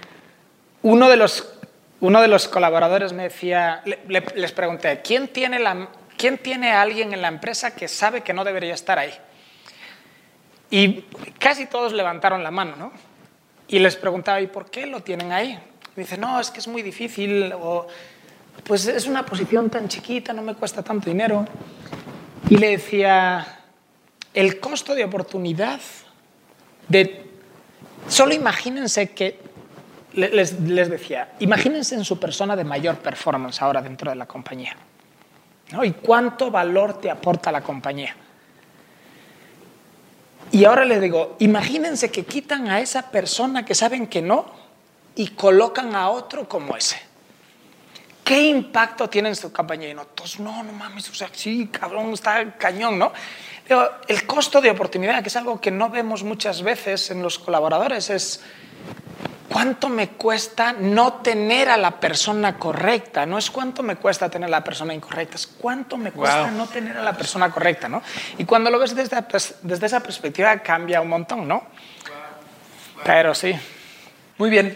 uno, 0.83 1.09
de 1.09 1.17
los, 1.17 1.51
uno 1.99 2.21
de 2.21 2.27
los 2.27 2.47
colaboradores 2.47 3.13
me 3.13 3.23
decía, 3.23 3.81
le, 3.85 3.99
le, 4.07 4.23
les 4.35 4.51
pregunté, 4.51 5.01
¿quién 5.03 5.27
tiene, 5.27 5.59
la, 5.59 5.89
¿quién 6.17 6.37
tiene 6.37 6.71
a 6.71 6.81
alguien 6.81 7.13
en 7.13 7.21
la 7.21 7.29
empresa 7.29 7.75
que 7.75 7.87
sabe 7.87 8.21
que 8.21 8.33
no 8.33 8.43
debería 8.43 8.73
estar 8.73 8.99
ahí? 8.99 9.13
Y 10.69 11.05
casi 11.39 11.65
todos 11.65 11.93
levantaron 11.93 12.43
la 12.43 12.51
mano, 12.51 12.75
¿no? 12.75 12.91
Y 13.67 13.79
les 13.79 13.95
preguntaba, 13.95 14.41
¿y 14.41 14.47
por 14.47 14.69
qué 14.69 14.85
lo 14.85 15.01
tienen 15.01 15.31
ahí? 15.31 15.59
Me 15.95 16.03
dice, 16.03 16.17
no, 16.17 16.39
es 16.39 16.49
que 16.49 16.59
es 16.59 16.67
muy 16.67 16.81
difícil, 16.81 17.53
o 17.53 17.87
pues 18.63 18.87
es 18.87 19.07
una 19.07 19.25
posición 19.25 19.69
tan 19.69 19.87
chiquita, 19.87 20.33
no 20.33 20.41
me 20.41 20.55
cuesta 20.55 20.83
tanto 20.83 21.09
dinero. 21.09 21.45
Y 22.49 22.57
le 22.57 22.69
decía, 22.69 23.59
el 24.33 24.59
costo 24.59 24.95
de 24.95 25.05
oportunidad 25.05 25.79
de... 26.87 27.23
Solo 28.07 28.33
imagínense 28.33 29.11
que, 29.11 29.39
les, 30.13 30.89
decía, 30.89 31.33
imagínense 31.39 31.95
en 31.95 32.05
su 32.05 32.19
persona 32.19 32.55
de 32.55 32.63
mayor 32.63 32.97
performance 32.97 33.61
ahora 33.61 33.81
dentro 33.81 34.11
de 34.11 34.15
la 34.15 34.25
compañía. 34.25 34.75
¿no? 35.71 35.83
¿Y 35.83 35.91
cuánto 35.91 36.51
valor 36.51 36.99
te 36.99 37.09
aporta 37.09 37.51
la 37.51 37.61
compañía? 37.61 38.15
Y 40.51 40.65
ahora 40.65 40.85
les 40.85 41.01
digo, 41.01 41.35
imagínense 41.39 42.11
que 42.11 42.25
quitan 42.25 42.69
a 42.69 42.79
esa 42.79 43.09
persona 43.09 43.65
que 43.65 43.73
saben 43.73 44.07
que 44.07 44.21
no 44.21 44.45
y 45.15 45.29
colocan 45.29 45.95
a 45.95 46.09
otro 46.09 46.47
como 46.47 46.77
ese. 46.77 47.13
¿qué 48.23 48.47
impacto 48.47 49.09
tiene 49.09 49.29
en 49.29 49.35
su 49.35 49.51
compañía? 49.51 49.89
Y 49.89 49.93
no, 49.93 50.07
no, 50.39 50.63
no 50.63 50.73
mames, 50.73 51.09
o 51.09 51.13
sea, 51.13 51.29
sí, 51.31 51.67
cabrón, 51.67 52.13
está 52.13 52.53
cañón, 52.57 52.97
¿no? 52.97 53.11
El 54.07 54.25
costo 54.25 54.61
de 54.61 54.69
oportunidad, 54.69 55.21
que 55.21 55.29
es 55.29 55.35
algo 55.35 55.59
que 55.59 55.71
no 55.71 55.89
vemos 55.89 56.23
muchas 56.23 56.61
veces 56.63 57.11
en 57.11 57.21
los 57.21 57.39
colaboradores, 57.39 58.09
es 58.09 58.41
cuánto 59.49 59.89
me 59.89 60.09
cuesta 60.09 60.73
no 60.73 61.21
tener 61.21 61.69
a 61.69 61.77
la 61.77 61.99
persona 61.99 62.57
correcta. 62.57 63.25
No 63.25 63.37
es 63.37 63.49
cuánto 63.49 63.83
me 63.83 63.95
cuesta 63.95 64.29
tener 64.29 64.47
a 64.47 64.51
la 64.51 64.63
persona 64.63 64.93
incorrecta, 64.93 65.35
es 65.35 65.47
cuánto 65.47 65.97
me 65.97 66.11
cuesta 66.11 66.51
no 66.51 66.67
tener 66.67 66.97
a 66.97 67.03
la 67.03 67.13
persona 67.13 67.51
correcta, 67.51 67.89
¿no? 67.89 68.01
Y 68.37 68.45
cuando 68.45 68.69
lo 68.69 68.79
ves 68.79 68.95
desde, 68.95 69.23
desde 69.61 69.85
esa 69.85 70.01
perspectiva 70.01 70.57
cambia 70.59 71.01
un 71.01 71.09
montón, 71.09 71.47
¿no? 71.47 71.67
Pero 73.03 73.35
sí. 73.35 73.53
Muy 74.37 74.49
bien. 74.49 74.75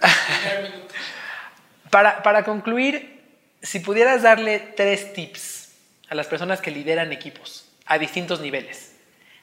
para, 1.90 2.22
para 2.22 2.44
concluir, 2.44 3.22
si 3.62 3.80
pudieras 3.80 4.22
darle 4.22 4.58
tres 4.58 5.12
tips 5.12 5.70
a 6.08 6.14
las 6.14 6.26
personas 6.26 6.60
que 6.60 6.70
lideran 6.70 7.12
equipos 7.12 7.68
a 7.86 7.98
distintos 7.98 8.40
niveles, 8.40 8.91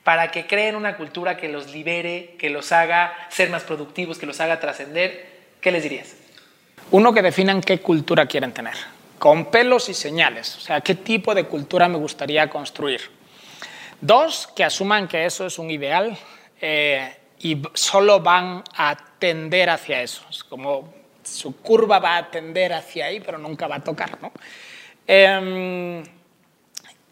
para 0.09 0.31
que 0.31 0.47
creen 0.47 0.75
una 0.75 0.97
cultura 0.97 1.37
que 1.37 1.47
los 1.47 1.71
libere, 1.71 2.33
que 2.39 2.49
los 2.49 2.71
haga 2.71 3.13
ser 3.29 3.51
más 3.51 3.61
productivos, 3.61 4.17
que 4.17 4.25
los 4.25 4.39
haga 4.39 4.59
trascender, 4.59 5.29
¿qué 5.61 5.71
les 5.71 5.83
dirías? 5.83 6.15
Uno, 6.89 7.13
que 7.13 7.21
definan 7.21 7.61
qué 7.61 7.79
cultura 7.79 8.25
quieren 8.25 8.51
tener, 8.51 8.73
con 9.19 9.51
pelos 9.51 9.87
y 9.87 9.93
señales, 9.93 10.57
o 10.57 10.61
sea, 10.61 10.81
qué 10.81 10.95
tipo 10.95 11.35
de 11.35 11.43
cultura 11.43 11.87
me 11.87 11.99
gustaría 11.99 12.49
construir. 12.49 13.01
Dos, 14.01 14.49
que 14.55 14.63
asuman 14.63 15.07
que 15.07 15.27
eso 15.27 15.45
es 15.45 15.59
un 15.59 15.69
ideal 15.69 16.17
eh, 16.59 17.15
y 17.37 17.61
solo 17.75 18.19
van 18.19 18.63
a 18.77 18.97
tender 19.19 19.69
hacia 19.69 20.01
eso. 20.01 20.23
Es 20.31 20.43
como 20.43 20.91
su 21.21 21.57
curva 21.57 21.99
va 21.99 22.17
a 22.17 22.31
tender 22.31 22.73
hacia 22.73 23.05
ahí, 23.05 23.19
pero 23.19 23.37
nunca 23.37 23.67
va 23.67 23.75
a 23.75 23.83
tocar. 23.83 24.19
¿no? 24.19 24.31
Em, 25.05 26.03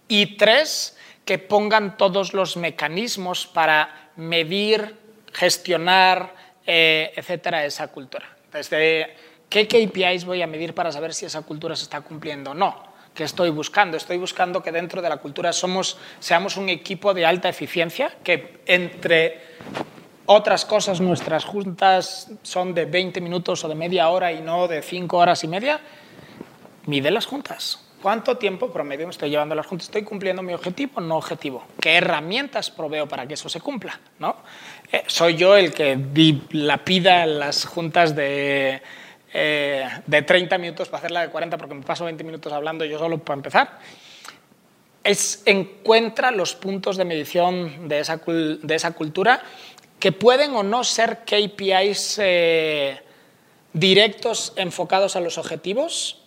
y 0.08 0.36
tres, 0.36 0.97
que 1.28 1.38
pongan 1.38 1.98
todos 1.98 2.34
los 2.34 2.56
mecanismos 2.56 3.46
para 3.46 4.12
medir, 4.16 4.96
gestionar, 5.34 6.34
eh, 6.66 7.12
etcétera, 7.18 7.66
esa 7.66 7.90
cultura. 7.90 8.26
Desde 8.52 9.14
qué 9.50 9.68
KPIs 9.68 10.24
voy 10.24 10.42
a 10.42 10.48
medir 10.48 10.74
para 10.74 10.90
saber 10.90 11.14
si 11.14 11.26
esa 11.26 11.42
cultura 11.42 11.76
se 11.76 11.84
está 11.84 12.00
cumpliendo 12.00 12.52
o 12.52 12.54
no. 12.54 12.82
¿Qué 13.14 13.26
estoy 13.26 13.50
buscando? 13.50 13.98
Estoy 13.98 14.18
buscando 14.18 14.64
que 14.64 14.72
dentro 14.72 15.02
de 15.02 15.10
la 15.10 15.18
cultura 15.18 15.52
somos, 15.52 15.98
seamos 16.20 16.56
un 16.56 16.70
equipo 16.70 17.14
de 17.14 17.26
alta 17.26 17.50
eficiencia, 17.50 18.10
que 18.24 18.62
entre 18.66 19.42
otras 20.28 20.64
cosas 20.64 21.02
nuestras 21.02 21.44
juntas 21.44 22.32
son 22.42 22.74
de 22.74 22.86
20 22.86 23.20
minutos 23.20 23.66
o 23.66 23.68
de 23.68 23.76
media 23.76 24.08
hora 24.10 24.32
y 24.32 24.40
no 24.40 24.70
de 24.70 24.82
5 24.82 25.18
horas 25.18 25.44
y 25.44 25.50
media. 25.50 25.82
Mide 26.86 27.12
las 27.12 27.26
juntas. 27.26 27.87
¿Cuánto 28.02 28.38
tiempo 28.38 28.72
promedio 28.72 29.08
me 29.08 29.12
estoy 29.12 29.32
llevando 29.32 29.56
las 29.56 29.66
juntas? 29.66 29.88
¿Estoy 29.88 30.04
cumpliendo 30.04 30.44
mi 30.44 30.54
objetivo 30.54 30.94
o 30.96 31.02
no 31.02 31.18
objetivo? 31.18 31.66
¿Qué 31.80 31.96
herramientas 31.96 32.70
proveo 32.70 33.08
para 33.08 33.28
que 33.28 33.34
eso 33.34 33.50
se 33.50 33.60
cumpla? 33.60 34.00
¿no? 34.20 34.38
Eh, 34.92 35.04
¿Soy 35.08 35.36
yo 35.36 35.56
el 35.56 35.74
que 35.74 35.98
lapida 36.52 37.26
las 37.26 37.66
juntas 37.66 38.16
de, 38.16 38.84
eh, 39.34 39.90
de 40.06 40.22
30 40.22 40.58
minutos 40.60 40.90
para 40.90 41.00
hacerla 41.00 41.22
de 41.22 41.30
40 41.30 41.58
porque 41.58 41.74
me 41.74 41.82
paso 41.82 42.06
20 42.06 42.24
minutos 42.24 42.54
hablando 42.54 42.86
yo 42.86 43.00
solo 43.00 43.18
para 43.18 43.38
empezar? 43.38 43.80
Es, 45.04 45.42
encuentra 45.46 46.30
los 46.30 46.54
puntos 46.54 46.98
de 46.98 47.06
medición 47.06 47.88
de 47.88 48.00
esa, 48.00 48.18
de 48.18 48.76
esa 48.76 48.92
cultura 48.92 49.42
que 50.00 50.12
pueden 50.12 50.54
o 50.54 50.62
no 50.62 50.84
ser 50.84 51.20
KPIs 51.26 52.20
eh, 52.22 53.02
directos 53.74 54.54
enfocados 54.56 55.16
a 55.16 55.20
los 55.20 55.40
objetivos, 55.40 56.27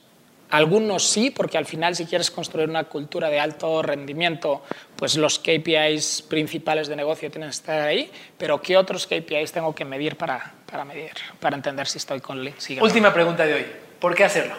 algunos 0.51 1.09
sí, 1.09 1.31
porque 1.31 1.59
al 1.59 1.67
final 1.67 1.95
si 1.95 2.07
quieres 2.07 2.31
construir 2.31 2.69
una 2.69 2.85
cultura 2.85 3.31
de 3.31 3.41
alto 3.41 3.83
rendimiento, 3.83 4.63
pues 4.97 5.17
los 5.17 5.39
KPIs 5.39 6.23
principales 6.29 6.89
de 6.89 6.97
negocio 6.97 7.31
tienen 7.31 7.49
que 7.49 7.55
estar 7.55 7.81
ahí, 7.81 8.11
pero 8.37 8.61
¿qué 8.61 8.77
otros 8.77 9.07
KPIs 9.07 9.53
tengo 9.53 9.75
que 9.75 9.85
medir 9.85 10.17
para, 10.17 10.53
para 10.71 10.85
medir, 10.85 11.13
para 11.39 11.57
entender 11.57 11.87
si 11.87 11.99
estoy 11.99 12.21
con 12.21 12.41
si 12.59 12.81
Última 12.81 13.13
pregunta 13.13 13.47
de 13.47 13.55
hoy, 13.55 13.67
¿por 13.99 14.15
qué 14.15 14.25
hacerlo? 14.25 14.55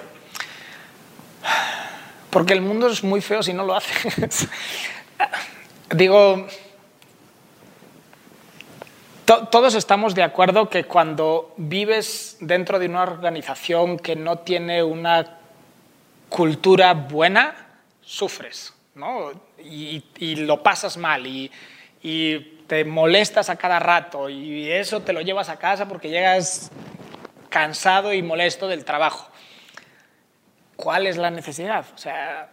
Porque 2.30 2.54
el 2.54 2.62
mundo 2.62 2.88
es 2.88 3.04
muy 3.04 3.20
feo 3.22 3.44
si 3.44 3.54
no 3.54 3.66
lo 3.66 3.76
haces. 3.76 4.48
Digo, 5.92 6.48
todos 9.26 9.76
estamos 9.76 10.16
de 10.16 10.24
acuerdo 10.24 10.70
que 10.70 10.86
cuando 10.86 11.54
vives 11.58 12.38
dentro 12.40 12.80
de 12.80 12.88
una 12.88 13.04
organización 13.04 14.00
que 14.00 14.16
no 14.16 14.40
tiene 14.40 14.84
una 14.84 15.41
cultura 16.32 16.94
buena, 16.94 17.54
sufres, 18.02 18.74
¿no? 18.96 19.32
Y, 19.60 20.02
lo 20.38 20.64
pasas 20.64 20.98
mal 20.98 21.28
y, 21.28 21.52
te 22.68 22.86
molestas 22.86 23.50
a 23.50 23.58
cada 23.58 23.80
rato 23.80 24.30
y 24.30 24.72
eso 24.72 25.02
te 25.02 25.12
lo 25.12 25.20
llevas 25.20 25.50
a 25.50 25.60
casa 25.60 25.90
porque 25.90 26.10
llegas 26.10 26.72
cansado 27.50 28.14
y 28.14 28.24
molesto 28.24 28.70
del 28.70 28.86
trabajo. 28.86 29.30
¿Cuál 30.78 31.06
es 31.06 31.18
la 31.18 31.32
necesidad? 31.32 31.86
O 31.94 31.98
sea, 31.98 32.50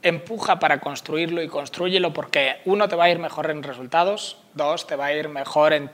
empuja 0.00 0.60
para 0.60 0.78
construirlo 0.78 1.42
y 1.42 1.48
construyelo 1.48 2.12
porque 2.12 2.60
uno 2.66 2.88
te 2.88 2.94
va 2.94 3.04
a 3.04 3.10
ir 3.10 3.18
mejor 3.18 3.50
en 3.50 3.64
resultados, 3.64 4.38
dos 4.54 4.86
te 4.86 4.94
va 4.94 5.06
a 5.06 5.12
ir 5.12 5.28
mejor 5.28 5.72
en, 5.72 5.90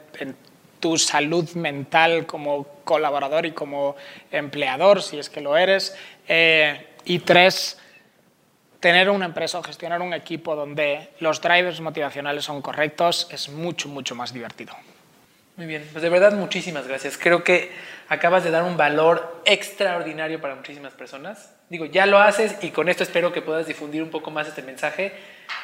tu 0.79 0.99
salud 0.99 1.49
mental 1.55 2.27
como 2.27 2.66
colaborador 2.85 3.47
y 3.47 3.53
como 3.53 3.97
empleador, 4.31 5.03
si 5.03 5.18
es 5.18 5.31
que 5.31 5.40
lo 5.40 5.57
eres, 5.57 5.97
eh, 6.29 6.88
y 7.09 7.21
tres, 7.21 7.79
tener 8.81 9.11
una 9.11 9.25
empresa 9.25 9.59
o 9.59 9.62
gestionar 9.62 10.01
un 10.03 10.12
equipo 10.12 10.55
donde 10.55 11.11
los 11.21 11.40
drivers 11.40 11.81
motivacionales 11.81 12.44
son 12.44 12.62
correctos 12.62 13.27
es 13.33 13.49
mucho, 13.49 13.88
mucho 13.88 14.14
más 14.14 14.33
divertido. 14.33 14.75
Muy 15.57 15.66
bien, 15.66 15.88
pues 15.90 16.03
de 16.03 16.09
verdad 16.09 16.35
muchísimas 16.35 16.87
gracias. 16.87 17.18
Creo 17.18 17.42
que 17.42 17.73
acabas 18.09 18.44
de 18.44 18.53
dar 18.53 18.62
un 18.62 18.77
valor 18.77 19.42
extraordinario 19.44 20.40
para 20.40 20.55
muchísimas 20.55 20.92
personas. 20.92 21.51
Digo, 21.68 21.87
ya 21.87 22.07
lo 22.07 22.21
haces 22.21 22.55
y 22.62 22.71
con 22.71 22.88
esto 22.88 23.03
espero 23.03 23.33
que 23.33 23.42
puedas 23.42 23.66
difundir 23.66 24.03
un 24.03 24.11
poco 24.11 24.31
más 24.31 24.47
este 24.47 24.62
mensaje. 24.62 25.12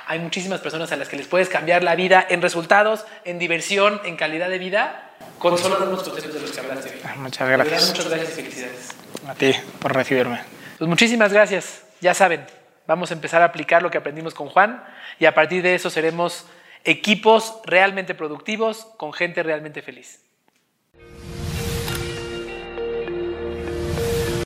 Hay 0.06 0.18
muchísimas 0.18 0.60
personas 0.60 0.90
a 0.90 0.96
las 0.96 1.08
que 1.08 1.16
les 1.16 1.28
puedes 1.28 1.48
cambiar 1.48 1.84
la 1.84 1.94
vida 1.94 2.26
en 2.28 2.42
resultados, 2.42 3.04
en 3.24 3.38
diversión, 3.38 4.00
en 4.04 4.16
calidad 4.16 4.48
de 4.48 4.58
vida, 4.58 5.12
con 5.38 5.56
solo 5.58 5.76
unos 5.86 6.02
conceptos 6.02 6.34
de 6.34 6.40
los 6.40 6.50
que 6.50 6.60
hablaste 6.60 7.00
muchas 7.18 7.48
gracias. 7.48 7.88
muchas 7.90 8.08
gracias 8.08 8.30
y 8.30 8.32
felicidades. 8.32 8.90
A 9.28 9.34
ti 9.34 9.54
por 9.78 9.94
recibirme. 9.94 10.63
Pues 10.78 10.88
muchísimas 10.88 11.32
gracias. 11.32 11.86
Ya 12.00 12.14
saben, 12.14 12.44
vamos 12.86 13.10
a 13.10 13.14
empezar 13.14 13.42
a 13.42 13.46
aplicar 13.46 13.82
lo 13.82 13.90
que 13.90 13.98
aprendimos 13.98 14.34
con 14.34 14.48
Juan 14.48 14.82
y 15.18 15.26
a 15.26 15.34
partir 15.34 15.62
de 15.62 15.74
eso 15.74 15.88
seremos 15.88 16.46
equipos 16.84 17.60
realmente 17.64 18.14
productivos 18.14 18.86
con 18.96 19.12
gente 19.12 19.42
realmente 19.42 19.82
feliz. 19.82 20.23